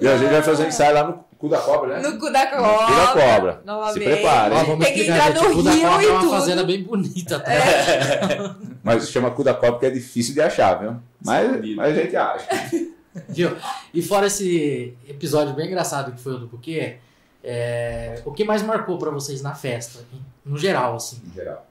[0.00, 2.08] e a gente vai fazer um ensaio lá no cu da cobra, né?
[2.08, 2.96] No cu da cu cobra.
[2.96, 3.62] da cobra.
[3.64, 4.16] Novamente.
[4.16, 6.30] Se Ó, vamos Tem que entrar no rio e é uma tudo.
[6.30, 7.38] fazenda bem bonita.
[7.40, 7.50] Tá?
[8.82, 10.96] Mas chama cu da cobra porque é difícil de achar, viu?
[11.24, 11.76] Mas, Escondido.
[11.76, 12.48] mas a gente acha.
[13.30, 13.56] Viu?
[13.94, 16.98] E fora esse episódio bem engraçado que foi o do buquê,
[17.42, 20.00] é, o que mais marcou pra vocês na festa?
[20.44, 21.22] No geral, assim.
[21.26, 21.66] Em geral.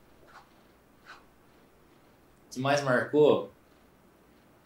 [2.49, 3.51] O que mais marcou?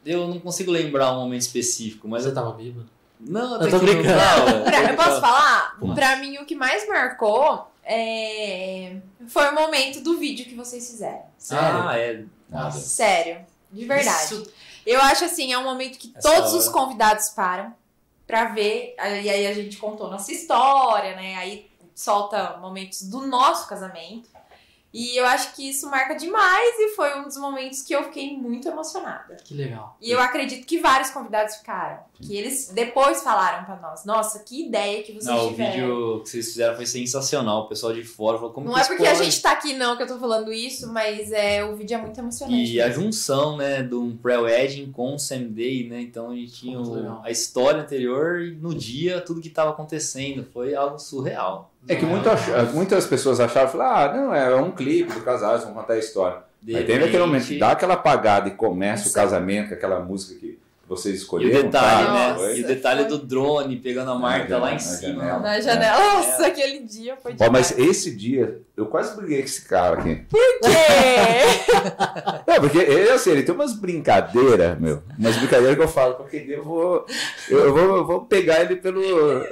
[0.06, 2.34] Eu não consigo lembrar um momento específico, mas Você eu...
[2.34, 2.88] tava bêbado?
[3.20, 4.18] Não, Eu tô que não brincando.
[4.20, 4.60] tava.
[4.62, 5.76] Pra- eu posso falar?
[5.80, 5.96] Vamos.
[5.96, 8.96] Pra mim, o que mais marcou é...
[9.28, 11.24] foi o momento do vídeo que vocês fizeram.
[11.38, 11.88] Sério?
[11.88, 12.24] Ah, é.
[12.50, 12.72] Nada.
[12.72, 13.46] Sério.
[13.72, 14.24] De verdade.
[14.34, 14.52] Isso-
[14.86, 16.58] Eu acho assim, é um momento que Essa todos hora.
[16.60, 17.74] os convidados param
[18.26, 18.96] pra ver.
[18.98, 21.36] E aí a gente contou nossa história, né?
[21.36, 24.30] Aí solta momentos do nosso casamento.
[24.92, 28.36] E eu acho que isso marca demais e foi um dos momentos que eu fiquei
[28.36, 29.38] muito emocionada.
[29.44, 29.96] Que legal.
[30.02, 32.00] E eu acredito que vários convidados ficaram.
[32.22, 35.72] Que eles depois falaram pra nós: Nossa, que ideia que vocês Não, o tiveram.
[35.72, 37.62] vídeo que vocês fizeram foi sensacional.
[37.66, 39.96] O pessoal de fora falou como Não que é porque a gente tá aqui, não,
[39.96, 42.74] que eu tô falando isso, mas é, o vídeo é muito emocionante.
[42.74, 43.04] E a mesmo.
[43.04, 46.02] junção, né, de um pré-wedding com o Sam Day, né?
[46.02, 50.44] Então a gente tinha o- a história anterior e no dia tudo que tava acontecendo.
[50.52, 51.72] Foi algo surreal.
[51.88, 55.54] É que muito ach- muitas pessoas acharam, falaram, ah, não, é um clipe do casal,
[55.54, 56.38] eles vão contar a história.
[56.62, 60.00] De Aí tem aquele momento que dá aquela apagada e começa o casamento, com aquela
[60.02, 61.60] música que vocês E escolheram.
[61.60, 62.14] o detalhe, tá?
[62.14, 62.34] né?
[62.34, 65.22] Nossa, E o detalhe foi- do drone pegando a Marta lá em na cima.
[65.24, 65.40] janela.
[65.40, 65.98] Na janela.
[66.16, 67.52] Nossa, aquele dia foi Ó, demais.
[67.52, 70.16] mas esse dia, eu quase briguei com esse cara aqui.
[70.30, 72.42] Por quê?
[72.48, 75.04] Não, porque ele, assim, ele tem umas brincadeiras, meu.
[75.18, 77.06] Umas brincadeiras que eu falo, porque eu vou.
[77.50, 79.02] Eu, vou, eu vou pegar ele pelo.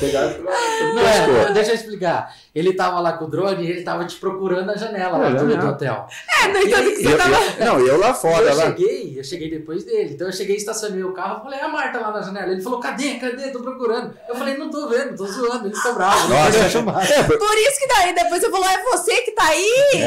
[0.00, 0.46] pegar ele pelo.
[0.46, 1.02] pelo Não,
[1.48, 2.34] é, deixa eu explicar.
[2.54, 5.30] Ele tava lá com o drone e ele tava te procurando na janela lá É,
[5.34, 5.60] do, janela.
[5.60, 6.06] do hotel.
[6.42, 7.36] É, no entanto que você eu- tava.
[7.58, 8.64] eu- não, e eu lá fora, eu lá.
[8.66, 10.14] cheguei, eu cheguei depois dele.
[10.14, 12.50] Então eu cheguei estacionei o carro, falei, a Marta lá na janela.
[12.52, 13.50] Ele falou, cadê, cadê?
[13.50, 14.12] Tô procurando.
[14.28, 16.28] Eu falei, não tô vendo, tô zoando, eles estão bravos.
[16.28, 16.58] Nossa.
[16.58, 17.06] Ele chamado.
[17.06, 20.00] Por isso que daí depois eu falou, é você que tá aí?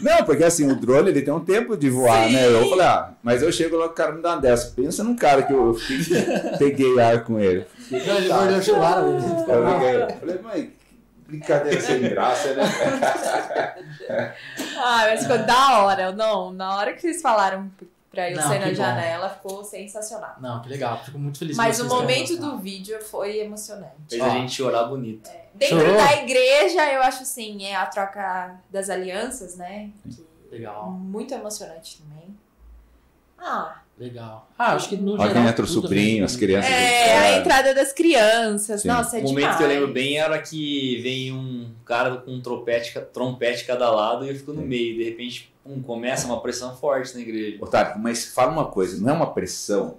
[0.00, 2.32] Não, porque assim, o drone ele tem um tempo de voar, Sim.
[2.34, 2.46] né?
[2.46, 4.72] Eu falei, ah, mas eu chego lá, o cara me dá uma dessa.
[4.74, 6.24] Pensa num cara que eu, eu fiquei-
[6.58, 7.64] peguei ar com ele.
[7.78, 9.80] Ficou Eu bravo.
[9.80, 10.72] peguei, eu falei, que
[11.26, 12.64] brincadeira sem graça, né?
[14.76, 16.12] Ah, mas ficou da hora.
[16.12, 17.70] Não, na hora que vocês falaram
[18.14, 18.74] pra eu Não, sair na bom.
[18.74, 20.36] janela, ficou sensacional.
[20.40, 21.02] Não, que legal.
[21.04, 23.92] Fico muito feliz Mas o momento do vídeo foi emocionante.
[24.08, 24.26] Fez Ó.
[24.26, 25.28] a gente chorar bonito.
[25.54, 25.96] Dentro Chorou?
[25.96, 29.90] da igreja, eu acho assim, é a troca das alianças, né?
[30.08, 32.36] Que Legal, muito emocionante também.
[33.38, 34.48] Ah, legal.
[34.58, 35.48] Ah, acho que no Olha geral...
[35.48, 36.70] entra o sobrinho, as crianças.
[36.70, 38.82] é, a entrada das crianças.
[38.82, 38.88] Sim.
[38.88, 39.44] Nossa, é o demais.
[39.44, 43.90] momento que eu lembro bem era que vem um cara com um trompete, trompete cada
[43.90, 44.96] lado e eu fico no meio.
[44.96, 47.58] De repente, pum, começa uma pressão forte na igreja.
[47.60, 49.96] Otário, mas fala uma coisa, não é uma pressão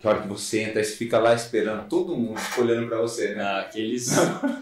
[0.00, 2.98] que a hora que você entra, você fica lá esperando, todo mundo fica olhando pra
[3.00, 3.42] você, né?
[3.42, 4.10] Ah, Aqueles,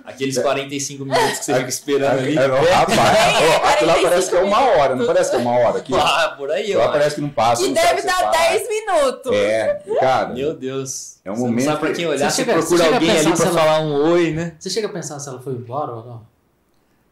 [0.04, 2.36] aqueles 45 minutos que você fica esperando ali.
[2.38, 5.36] É, não, rapaz, ó, aquilo lá 45 parece que é uma hora, não parece que
[5.36, 5.92] é uma hora aqui?
[5.96, 6.92] Ah, por aí, Lá ó.
[6.92, 7.60] parece que não passa.
[7.62, 8.30] Que deve dar fala.
[8.30, 9.32] 10 minutos.
[9.34, 10.28] É, cara.
[10.28, 11.16] Meu Deus.
[11.24, 12.94] É um você momento não sabe pra que- quem olhar, Você você, chega- procura você
[12.94, 14.54] alguém ali pra falar um oi, né?
[14.60, 16.31] Você chega a pensar se ela foi embora ou não?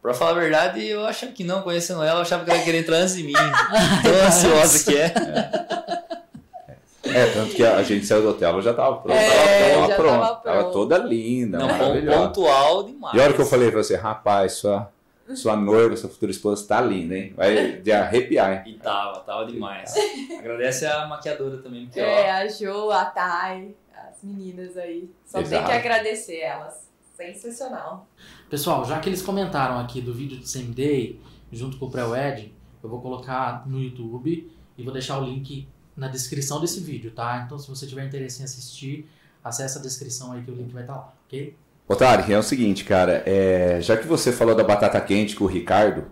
[0.01, 2.65] Pra falar a verdade, eu achava que não, conhecendo ela, eu achava que ela ia
[2.65, 3.33] querer entrar antes de mim.
[4.03, 5.13] Tão ansiosa que é.
[7.03, 9.19] É, tanto que a gente saiu do hotel, ela já tava pronta.
[9.19, 10.17] É, ela já tava pronta.
[10.19, 10.71] tava Tava pronta.
[10.73, 12.27] toda linda, Não, maravilhosa.
[12.27, 13.13] pontual demais.
[13.15, 14.89] E a hora que eu falei pra você, rapaz, sua,
[15.35, 17.33] sua noiva, sua futura esposa tá linda, hein?
[17.35, 18.73] Vai de arrepiar, hein?
[18.73, 19.93] E tava, tava demais.
[20.39, 23.75] Agradece a maquiadora também, porque É, ó, a Jo, a Thay,
[24.09, 25.09] as meninas aí.
[25.25, 25.65] Só tem Exato.
[25.67, 26.89] que agradecer elas.
[27.21, 28.07] Sensacional.
[28.49, 31.19] Pessoal, já que eles comentaram aqui do vídeo do Same Day,
[31.51, 32.51] junto com o pré-wedding,
[32.83, 37.43] eu vou colocar no YouTube e vou deixar o link na descrição desse vídeo, tá?
[37.45, 39.07] Então, se você tiver interesse em assistir,
[39.43, 41.55] acessa a descrição aí que o link vai estar lá, ok?
[41.87, 45.47] Otário, é o seguinte, cara, é, já que você falou da batata quente com o
[45.47, 46.05] Ricardo,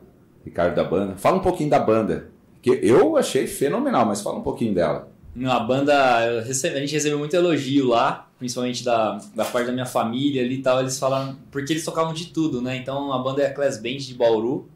[0.43, 2.29] Ricardo da banda, fala um pouquinho da banda.
[2.61, 5.09] Que eu achei fenomenal, mas fala um pouquinho dela.
[5.45, 9.85] A banda, recebi- a gente recebeu muito elogio lá, principalmente da, da parte da minha
[9.85, 10.79] família ali e tal.
[10.79, 12.75] Eles falaram, porque eles tocavam de tudo, né?
[12.75, 14.67] Então a banda é a Class Band de Bauru.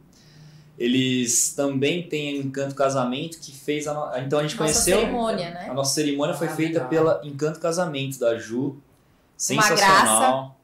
[0.77, 3.93] Eles também têm Encanto Casamento, que fez a.
[3.93, 4.97] no- Então a gente Nossa conheceu.
[4.99, 5.67] cerimônia, né?
[5.69, 6.89] A nossa cerimônia foi Ah, feita legal.
[6.89, 8.69] pela Encanto Casamento da Ju.
[8.69, 8.77] Uma
[9.37, 10.59] Sensacional.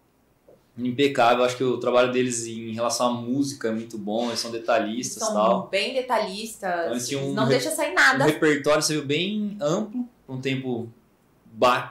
[0.88, 1.44] Impecável.
[1.44, 4.28] Acho que o trabalho deles em relação à música é muito bom.
[4.28, 5.68] Eles são detalhistas e São tal.
[5.68, 6.70] bem detalhistas.
[6.80, 8.24] Então, eles tinham um não re- deixa sair O nada.
[8.26, 10.90] repertório saiu bem amplo, um tempo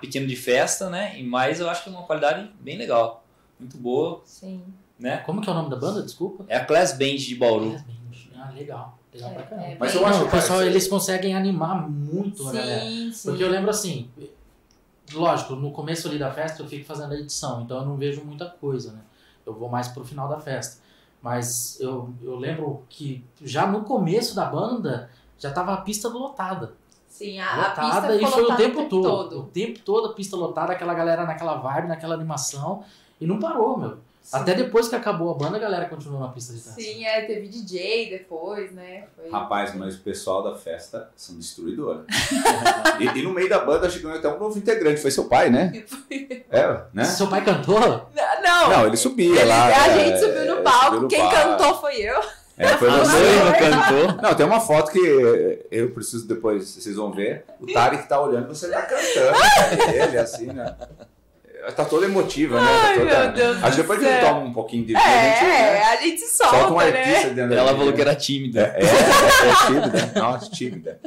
[0.01, 1.19] pequeno de festa, né?
[1.19, 3.25] E mais eu acho que é uma qualidade bem legal.
[3.61, 4.63] Muito boa, Sim.
[4.99, 5.19] né?
[5.19, 6.03] Como que é o nome da banda?
[6.03, 6.45] Desculpa.
[6.49, 7.77] É a Class Band de Bauru.
[8.37, 8.97] Ah, legal.
[9.13, 9.67] Legal pra É, caramba.
[9.69, 12.83] é Mas eu acho que o pessoal, eles conseguem animar muito a galera.
[12.89, 13.29] Sim, sim.
[13.29, 14.09] Porque eu lembro assim,
[15.13, 18.25] lógico, no começo ali da festa eu fico fazendo a edição, então eu não vejo
[18.25, 19.01] muita coisa, né?
[19.45, 20.83] Eu vou mais pro final da festa.
[21.23, 26.75] Mas eu, eu lembro que já no começo da banda já tava a pista lotada.
[27.09, 29.41] Sim, a, a pista lotada e foi o lotada tempo, todo.
[29.41, 32.85] O tempo todo a pista lotada, aquela galera naquela vibe, naquela animação.
[33.21, 33.99] E não parou, meu.
[34.29, 34.37] Sim.
[34.37, 36.75] Até depois que acabou a banda, a galera continuou na pista de dança.
[36.79, 39.05] Sim, é, teve DJ depois, né?
[39.17, 39.31] Foi...
[39.31, 42.05] Rapaz, mas o pessoal da festa são destruidores.
[43.01, 45.73] e, e no meio da banda chegou até um novo integrante, foi seu pai, né?
[46.51, 47.05] É, né?
[47.05, 47.79] Seu pai cantou?
[48.43, 49.67] Não, Não, ele subia ele- lá.
[49.67, 51.35] a é, gente subiu no é, palco, subiu no quem palco.
[51.37, 52.21] cantou foi eu.
[52.59, 53.13] É, foi você.
[53.13, 54.23] noiva cantou.
[54.23, 57.45] Não, tem uma foto que eu preciso depois, vocês vão ver.
[57.61, 59.91] O Tarek tá olhando você tá cantando.
[59.95, 60.75] Ele, assim, né?
[61.77, 62.67] Tá toda emotiva, né?
[62.67, 63.19] Tá Ai, toda...
[63.25, 64.29] meu Deus Acho que depois que ele céu.
[64.29, 66.85] toma um pouquinho de vinho, a gente É, né, a gente solta, solta um né?
[66.87, 68.01] artista dentro Ela falou que né?
[68.03, 68.75] era tímida.
[68.77, 70.13] É, é, é tímida.
[70.21, 71.01] Nossa, tímida.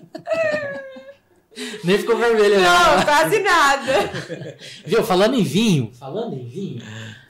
[1.83, 2.67] Nem ficou vermelho, né?
[2.67, 3.93] Não, quase nada.
[4.85, 5.03] Viu?
[5.03, 6.81] Falando em vinho, falando em vinho,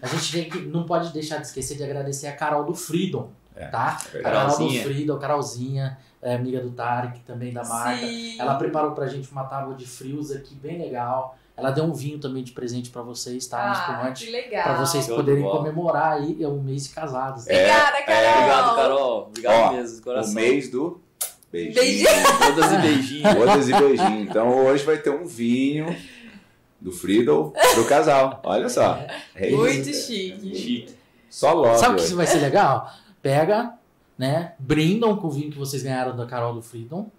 [0.01, 3.31] a gente tem que, não pode deixar de esquecer de agradecer a Carol do Freedom,
[3.55, 3.97] É, tá?
[4.13, 4.19] é.
[4.19, 4.69] Carol do.
[4.83, 8.05] Freedom, Carolzinha, é amiga do Tarek, também da Marta.
[8.05, 8.39] Sim.
[8.39, 11.35] Ela preparou pra gente uma tábua de frios aqui bem legal.
[11.61, 13.57] Ela deu um vinho também de presente pra vocês, tá?
[13.57, 14.25] Um Ah, espumante.
[14.25, 14.63] que legal.
[14.63, 17.45] Pra vocês Show poderem comemorar aí é um mês de casados.
[17.45, 17.53] né?
[17.53, 18.33] Obrigada, Carol.
[18.41, 19.21] Obrigado, Carol.
[19.27, 20.33] Obrigado Ó, mesmo, de O coração.
[20.33, 21.01] mês do
[21.51, 21.73] beijinho.
[21.75, 22.09] Beijinho.
[22.39, 23.33] Todas e beijinhos.
[23.35, 24.21] Bodas e beijinho.
[24.21, 25.95] Então hoje vai ter um vinho
[26.79, 28.41] do Friedel pro casal.
[28.43, 28.97] Olha só.
[29.35, 29.57] É isso.
[29.57, 30.55] Muito chique.
[30.55, 30.95] Chique.
[31.29, 31.77] Só love.
[31.79, 32.13] Sabe o que hoje.
[32.15, 32.91] vai ser legal?
[33.21, 33.73] Pega,
[34.17, 34.53] né?
[34.57, 37.09] Brindam com o vinho que vocês ganharam da Carol do Freedom.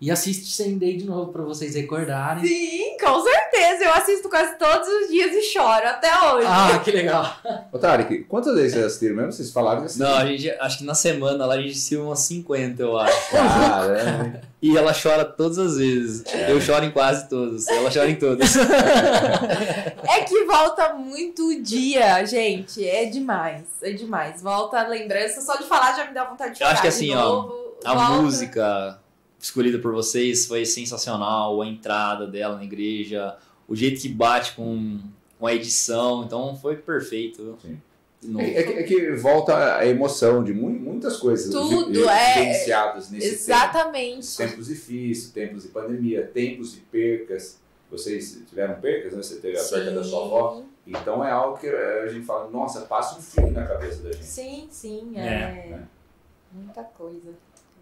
[0.00, 2.46] E assiste sem Day de novo pra vocês recordarem.
[2.46, 3.84] Sim, com certeza.
[3.84, 6.46] Eu assisto quase todos os dias e choro até hoje.
[6.48, 7.36] Ah, que legal.
[7.72, 9.32] Ô, Tarek, quantas vezes vocês assistiram mesmo?
[9.32, 10.10] Vocês falaram que assistiram.
[10.10, 13.30] Não, a gente, acho que na semana lá a gente assistiu umas 50, eu acho.
[13.32, 14.40] Caramba.
[14.62, 16.22] E ela chora todas as vezes.
[16.48, 17.66] Eu choro em quase todas.
[17.66, 18.54] Ela chora em todas.
[18.56, 22.86] É que volta muito o dia, gente.
[22.86, 23.64] É demais.
[23.82, 24.42] É demais.
[24.42, 25.40] Volta a lembrança.
[25.40, 26.72] Só de falar já me dá vontade de Eu chorar.
[26.72, 27.54] acho que de assim, ó, novo.
[27.84, 28.22] A Volta.
[28.22, 28.98] música
[29.38, 33.36] escolhida por vocês foi sensacional, a entrada dela na igreja,
[33.68, 34.98] o jeito que bate com,
[35.38, 37.56] com a edição, então foi perfeito.
[37.62, 37.80] Sim.
[38.20, 38.44] Novo.
[38.44, 42.40] É, que, é que volta a emoção de mu- muitas coisas Tudo, vi- é.
[42.46, 42.64] nesse
[43.06, 43.24] tempo.
[43.24, 44.36] Exatamente.
[44.36, 47.60] Tempos difíceis, tempos de pandemia, tempos de percas.
[47.88, 49.22] Vocês tiveram percas, né?
[49.22, 50.62] Você teve a perca da sua avó.
[50.84, 54.24] Então é algo que a gente fala, nossa, passa um filme na cabeça da gente.
[54.24, 55.12] Sim, sim.
[55.14, 55.88] É, É, né?
[56.52, 57.30] muita coisa.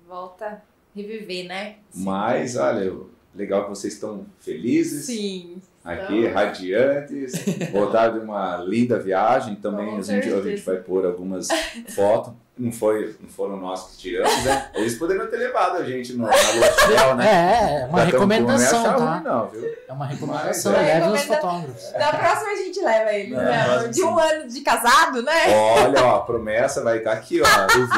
[0.06, 0.62] Volta
[0.96, 1.76] reviver, né?
[1.94, 2.92] Mas, olha,
[3.34, 5.56] legal que vocês estão felizes Sim.
[5.84, 7.32] aqui, Então- radiantes,
[7.72, 9.56] voltaram de uma linda viagem.
[9.56, 11.48] Também a gente, a gente vai pôr algumas
[11.94, 12.32] fotos.
[12.58, 14.70] Não, foi, não foram nós que tiramos, né?
[14.74, 17.26] Eles poderiam ter levado a gente no, na lua né?
[17.28, 18.96] É, é uma Já tão com- recomendação, é tá?
[18.96, 19.74] ruim, não, viu?
[19.86, 20.72] É uma recomendação.
[20.72, 20.94] Mas, é.
[21.00, 21.92] Leve os fotógrafos.
[21.92, 23.88] Da próxima a gente leva ele, É, né?
[23.88, 25.54] De um ano de casado, né?
[25.82, 27.46] Olha, ó, a promessa vai estar aqui, ó,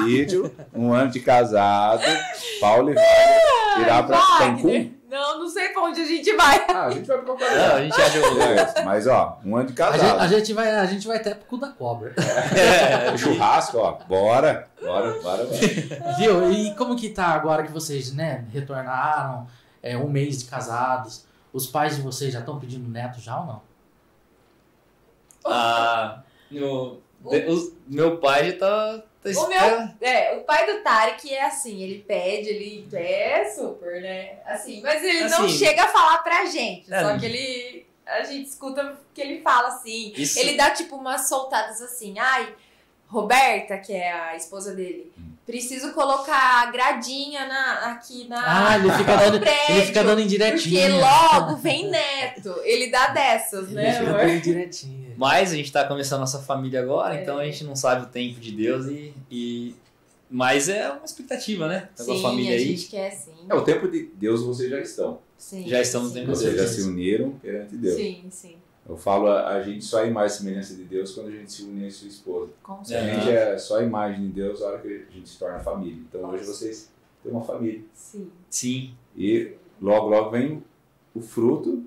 [0.01, 2.03] o vídeo, um ano de casado,
[2.61, 3.05] Paulo e vai
[3.77, 4.38] tirar pra Wagner.
[4.57, 4.98] Cancún.
[5.09, 6.66] Não, não sei pra onde a gente vai.
[6.68, 8.51] Ah, a gente vai pra qualquer Não, a gente acha um lugar.
[8.77, 10.21] É, Mas, ó, um ano de A gente, casado.
[10.21, 12.14] a gente vai, a gente vai até pro cu da cobra.
[12.55, 15.47] É, Churrasco, ó, bora, bora, bora, bora.
[16.18, 16.53] Viu?
[16.53, 19.47] E como que tá agora que vocês, né, retornaram,
[19.83, 21.25] é, um mês de casados?
[21.53, 23.62] Os pais de vocês já estão pedindo neto já ou não?
[25.47, 26.99] Ah, no-
[27.31, 29.03] de- os- meu pai já tá.
[29.24, 34.38] O meu, é, o pai do Tarek é assim, ele pede, ele quer super, né?
[34.46, 35.59] Assim, mas ele não Assim.
[35.59, 37.02] chega a falar pra gente, É.
[37.02, 40.14] só que ele a gente escuta que ele fala assim.
[40.16, 42.54] Isso, Ele dá tipo umas soltadas assim, ai,
[43.07, 45.12] Roberta, que é a esposa dele,
[45.49, 50.25] preciso colocar gradinha na, aqui na Ah, ele fica dando, prédio, ele fica dando porque
[50.25, 50.97] indiretinha.
[50.97, 52.55] logo vem neto.
[52.65, 54.21] Ele dá dessas, Ele né, fica amor?
[54.21, 55.15] dando indiretinha.
[55.17, 57.23] Mas a gente tá começando nossa família agora, É.
[57.23, 59.15] então a gente não sabe o tempo de Deus e.
[59.31, 59.75] e-
[60.31, 61.89] Mas é uma expectativa, né?
[61.97, 62.77] Tá com a Sim, família a aí.
[62.77, 63.33] gente quer sim.
[63.49, 65.21] É o tempo de Deus, vocês já estão.
[65.39, 66.15] Sim, Já estamos sim.
[66.17, 66.75] no tempo de Vocês já Deus.
[66.75, 67.97] se uniram perante Deus.
[67.97, 68.57] Sim, sim.
[68.88, 71.53] Eu falo, a, a gente só é imagem e semelhança de Deus quando a gente
[71.53, 72.51] se une a sua esposa.
[72.62, 73.20] Com A certeza.
[73.20, 76.03] gente é só a imagem de Deus na hora que a gente se torna família.
[76.09, 76.90] Então hoje vocês
[77.22, 77.83] têm uma família.
[77.92, 78.31] Sim.
[78.48, 78.94] Sim.
[79.14, 80.62] E logo, logo vem
[81.14, 81.85] o fruto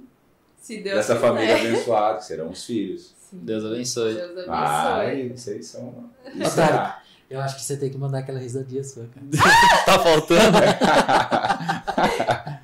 [0.58, 1.28] Se Deus dessa quiser.
[1.28, 3.16] família abençoada, que serão os filhos.
[3.18, 3.40] Sim.
[3.42, 4.14] Deus abençoe.
[4.14, 4.46] Deus abençoe.
[4.50, 6.06] Ai, vocês são.
[6.46, 7.02] Otário.
[7.32, 9.26] Eu acho que você tem que mandar aquela risadinha sua, cara.
[9.86, 10.58] tá faltando?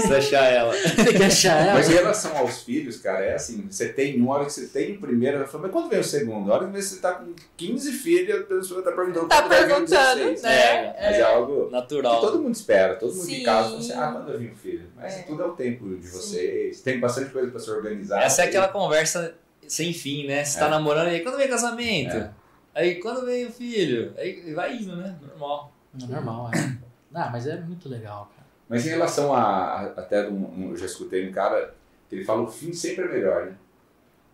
[0.00, 0.72] Se achar ela.
[0.96, 1.74] Tem que achar ela.
[1.74, 4.66] Mas em relação aos filhos, cara, é assim, você tem um, a hora que você
[4.66, 6.50] tem o primeiro, ela fala, mas quando vem o segundo?
[6.52, 9.86] A hora que você tá com 15 filhos, a pessoa tá perguntando Tá perguntando,
[10.20, 10.42] 16.
[10.42, 10.86] né?
[11.00, 12.20] Mas é algo que Natural.
[12.20, 13.38] todo mundo espera, todo mundo Sim.
[13.38, 14.86] de casa fala assim, ah, quando vai vir o filho?
[14.96, 15.22] Mas É.
[15.22, 16.16] tudo é o tempo de Sim.
[16.18, 18.22] vocês, tem bastante coisa pra se organizar.
[18.22, 19.34] Essa é aquela conversa
[19.66, 20.44] sem fim, né?
[20.44, 20.70] Você tá É.
[20.70, 22.16] namorando e aí, quando vem o casamento?
[22.16, 22.30] É.
[22.74, 24.12] Aí, quando vem o filho?
[24.16, 25.16] Aí vai indo, né?
[25.28, 25.72] Normal.
[26.00, 26.90] É normal, é.
[27.12, 28.39] Ah, mas é muito legal, cara.
[28.70, 31.74] Mas em relação a, a- até um, um- eu já escutei um cara
[32.08, 33.56] que ele fala o fim sempre é melhor, né?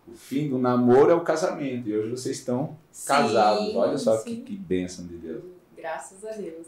[0.07, 1.89] O fim do namoro é o casamento.
[1.89, 3.65] E hoje vocês estão casados.
[3.65, 4.41] Sim, Olha só que, sim.
[4.43, 5.43] que bênção de Deus.
[5.75, 6.67] Graças a Deus.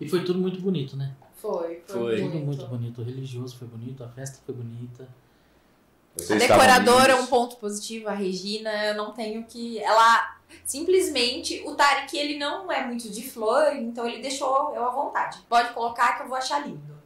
[0.00, 1.12] E foi tudo muito bonito, né?
[1.36, 2.16] Foi, foi, Foi.
[2.16, 2.46] Tudo muito.
[2.46, 3.00] muito bonito.
[3.02, 5.02] O religioso foi bonito, a festa foi bonita.
[5.04, 8.08] A Vocês estavam decoradora é um ponto positivo.
[8.08, 9.78] A Regina, eu não tenho que.
[9.78, 11.62] Ela simplesmente.
[11.66, 15.38] O Tarek, ele não é muito de flor, então ele deixou eu à vontade.
[15.48, 16.99] Pode colocar que eu vou achar lindo.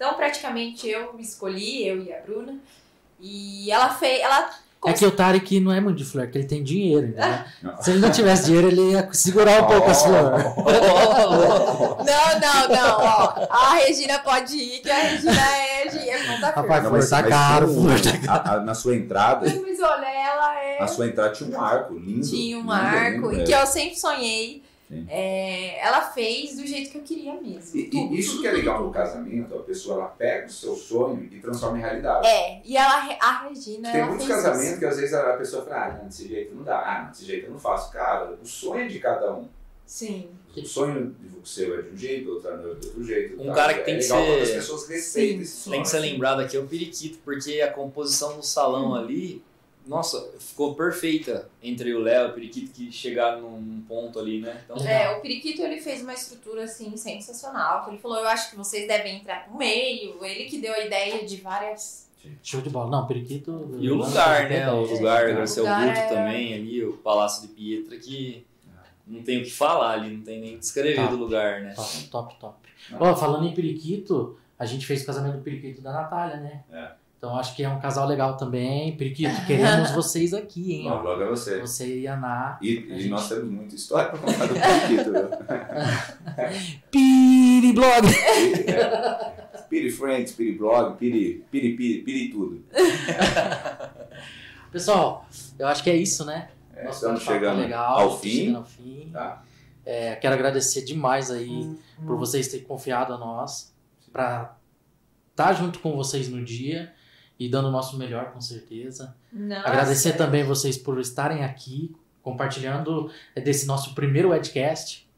[0.00, 2.54] Então, praticamente eu escolhi, eu e a Bruna.
[3.20, 4.18] E ela fez.
[4.22, 4.48] Ela.
[4.86, 7.38] É que o Tarek não é muito de flor, que ele tem dinheiro, entendeu?
[7.62, 7.82] Não.
[7.82, 10.42] Se ele não tivesse dinheiro, ele ia segurar um pouco as flores.
[12.00, 13.46] Não, não, não, ó.
[13.50, 17.70] A Regina pode ir, que a Regina é, é conta Rapaz, Não, flor tá caro,
[17.70, 20.80] um- flor tá a- a- na sua entrada, Mas olha, ela é.
[20.80, 22.26] na sua entrada tinha um arco lindo.
[22.26, 23.44] Tinha um lindo, arco, lindo, e é.
[23.44, 24.62] que eu sempre sonhei.
[24.90, 25.06] Sim.
[25.08, 27.78] É, ela fez do jeito que eu queria mesmo.
[27.78, 28.86] E, Tudo, e isso tudo, que é legal tudo.
[28.88, 32.26] no casamento, a pessoa ela pega o seu sonho e transforma em realidade.
[32.26, 34.78] É, e ela, a Regina, Tem ela muitos casamentos isso.
[34.80, 37.24] que às vezes a pessoa fala, ah, não, desse jeito não dá, ah, não, desse
[37.24, 37.92] jeito eu não faço.
[37.92, 39.48] Cara, o sonho é de cada um.
[39.86, 40.28] Sim.
[40.56, 43.40] O sonho de seu é de um jeito, outro é de outro jeito.
[43.40, 43.54] Um tá?
[43.54, 45.42] cara que é tem que ser- as pessoas respeitam Sim.
[45.42, 45.74] esse sonho.
[45.74, 49.42] Tem que ser lembrado aqui é o periquito, porque a composição do salão ali
[49.90, 54.62] nossa, ficou perfeita entre o Léo e o Periquito que chegaram num, ponto ali, né?
[54.64, 54.94] Então, Legal.
[54.94, 57.88] É, o Periquito ele fez uma estrutura assim sensacional.
[57.88, 60.24] Ele falou, eu acho que vocês devem entrar pro meio.
[60.24, 62.08] Ele que deu a ideia de várias.
[62.40, 62.88] Show de bola.
[62.88, 63.76] Não, periquito.
[63.80, 64.70] E o lugar, né?
[64.70, 65.28] O lugar, O
[65.58, 68.46] lugar Guto é- também ali, o Palácio de Pietra, que
[69.04, 71.06] não tem o que falar ali, não tem nem o que descrever Tá.
[71.06, 71.74] do lugar, né?
[71.74, 72.68] Top, top, top.
[72.98, 76.62] Ó, falando em periquito, a gente fez o casamento do periquito da Natália, né?
[76.70, 76.99] É.
[77.20, 78.96] Então acho que é um casal legal também.
[78.96, 80.90] Periquito, queremos vocês aqui, hein?
[80.90, 81.02] Ó.
[81.02, 81.60] logo é você.
[81.60, 82.58] Você e a Ná.
[82.62, 85.28] E, A e gente- nós temos muita história para contar do Periquito, viu?
[86.90, 88.06] Piriblog!
[88.66, 89.60] É.
[89.68, 92.64] Piri Friends, Piri Blog, Piri, Piri, Piri, Piri tudo.
[94.72, 95.26] Pessoal,
[95.58, 96.48] eu acho que é isso, né?
[96.74, 98.30] É, Nosso estamos tá chegando legal, ao estamos fim.
[98.38, 99.10] chegando ao fim.
[99.12, 99.42] Tá.
[99.84, 103.72] É, quero agradecer demais aí por vocês terem confiado a nós
[104.12, 104.56] para
[105.30, 106.92] estar junto com vocês no dia
[107.40, 109.16] e dando o nosso melhor, com certeza.
[109.32, 109.66] Nossa.
[109.66, 111.90] Agradecer também vocês por estarem aqui
[112.22, 115.08] compartilhando desse nosso primeiro webcast,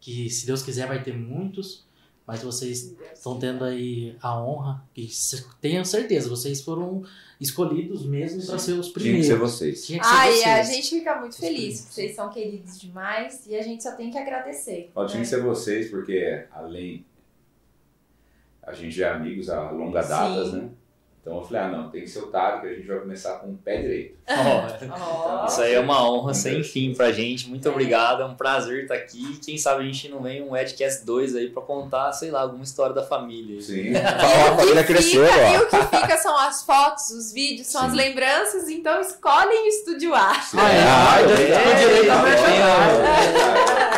[0.00, 1.84] que se Deus quiser vai ter muitos,
[2.24, 7.02] mas vocês estão tendo aí a honra e se- tenham certeza, vocês foram
[7.40, 9.26] escolhidos mesmo para ser os Tinha que primeiros.
[9.26, 9.86] ser vocês.
[9.86, 10.46] Tinha que ser Ai, vocês.
[10.46, 11.56] a gente fica muito Os feliz.
[11.58, 11.80] primeiros.
[11.94, 14.90] Vocês são queridos demais e a gente só tem que agradecer.
[14.94, 15.24] Ó, tinha né?
[15.24, 17.04] que ser vocês, porque além.
[18.62, 20.68] A gente já é amigos há longa datas, né?
[21.26, 23.32] Então eu falei, ah não, tem que ser o Tário, que a gente vai começar
[23.40, 24.14] com o pé direito.
[24.30, 25.46] Ó, Ó.
[25.46, 27.48] isso aí é uma honra sem fim pra gente.
[27.48, 29.40] Muito obrigado, é um prazer estar aqui.
[29.44, 32.62] Quem sabe a gente não vem um Edcast 2 aí pra contar, sei lá, alguma
[32.62, 33.60] história da família.
[33.60, 33.90] Sim.
[33.98, 35.62] A o família cresceu, fica- E ó.
[35.62, 37.88] o que fica são as fotos, os vídeos, são Sim.
[37.88, 40.30] as lembranças, então escolhem o Estúdio A.
[40.30, 40.82] Ah, é.
[40.82, 42.62] Ah, Ah, é, direito- é, direito é, a é, merchandising.
[42.62, 43.95] é, Não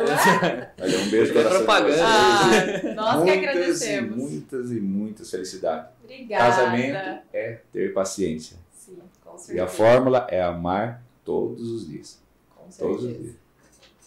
[0.00, 0.72] é?
[0.80, 2.04] Olha, um beijo para propaganda.
[2.06, 4.16] Ah, nós que muitas agradecemos.
[4.16, 5.90] E muitas e muitas felicidades.
[6.02, 6.44] Obrigada.
[6.44, 8.56] Casamento é ter paciência.
[8.72, 9.66] Sim, com E a certeza.
[9.68, 12.20] fórmula é amar todos os dias.
[12.54, 13.22] Com Todos os certeza.
[13.22, 13.36] dias.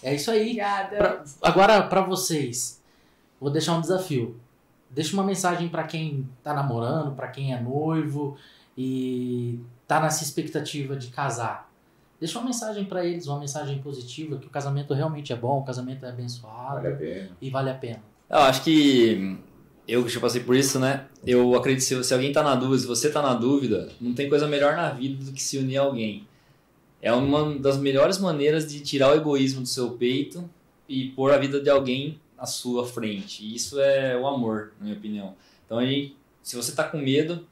[0.03, 0.41] É isso aí.
[0.41, 0.97] Obrigada.
[0.97, 2.79] Pra- agora, para vocês,
[3.41, 4.39] vou deixar um desafio.
[4.89, 8.37] Deixa uma mensagem para quem tá namorando, para quem é noivo
[8.77, 11.66] e tá nessa expectativa de casar.
[12.19, 15.63] Deixa uma mensagem para eles, uma mensagem positiva, que o casamento realmente é bom, o
[15.63, 17.29] casamento é abençoado Vale a pena.
[17.41, 18.01] e vale a pena.
[18.29, 19.37] Eu acho que
[19.87, 21.05] eu que já passei por isso, né?
[21.25, 24.27] Eu acredito que se- alguém tá na dúvida, se você tá na dúvida, não tem
[24.27, 26.27] coisa melhor na vida do que se unir a alguém.
[27.01, 30.49] É uma das melhores maneiras de tirar o egoísmo do seu peito
[30.89, 33.45] e pôr a vida de alguém à sua frente.
[33.45, 35.35] E isso é o amor, na minha opinião.
[35.65, 37.45] Então, a gente, se você tá com medo,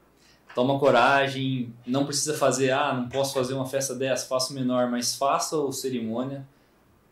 [0.56, 5.14] toma coragem, não precisa fazer, ah, não posso fazer uma festa dessa, faço menor, mas
[5.14, 6.48] faça o cerimônia,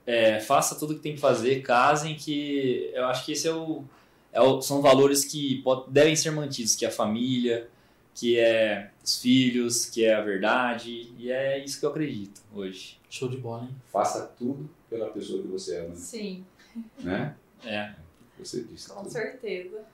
[0.06, 3.84] é, faça tudo que tem que fazer, casem, que eu acho que esse é o,
[4.32, 7.68] é o- são valores que pod- devem ser mantidos, que é a família,
[8.14, 12.98] que é os filhos, que é a verdade, e é isso que eu acredito hoje.
[13.10, 13.76] Show de bola, hein?
[13.92, 16.44] Faça tudo pela pessoa que você ama, Sim,
[17.00, 17.34] né?
[17.62, 17.92] É.
[18.38, 19.10] Você disse com tudo.
[19.12, 19.84] certeza.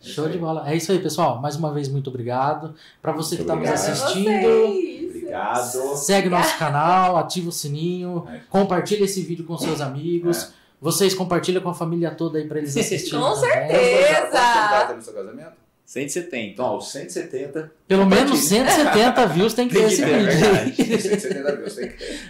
[0.00, 0.68] Show de bola.
[0.70, 1.40] É isso aí, pessoal.
[1.40, 2.74] Mais uma vez, muito obrigado.
[3.02, 4.02] Para você que Muito está nos obrigado.
[4.02, 5.08] assistindo.
[5.10, 5.96] Obrigado.
[5.96, 8.40] segue nosso canal, ativa o sininho, É.
[8.48, 10.52] compartilha esse vídeo com seus amigos.
[10.80, 13.20] Vocês compartilham com a família toda aí para eles assistirem.
[13.20, 13.50] Com também.
[13.50, 14.30] certeza.
[14.30, 15.52] Quanto tempo no seu casamento?
[15.84, 16.36] 170.
[16.52, 17.72] Então, aos 170.
[17.86, 20.36] Pelo menos 170 views tem que ter que esse ter, vídeo aí.
[20.36, 20.76] verdade.
[21.02, 22.20] 170 mil, tem que ter.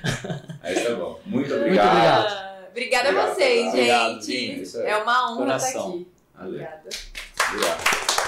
[0.62, 1.20] Aí tá bom.
[1.26, 1.88] Muito obrigado.
[1.88, 2.26] obrigado.
[2.26, 4.76] Ah, Obrigada a Obrigado, vocês, obrigado, gente.
[4.78, 4.86] aí.
[4.86, 5.68] É uma honra Coração.
[5.68, 6.08] estar aqui.
[6.34, 6.52] Valeu.
[6.54, 6.88] Obrigada.
[7.59, 8.19] Yeah.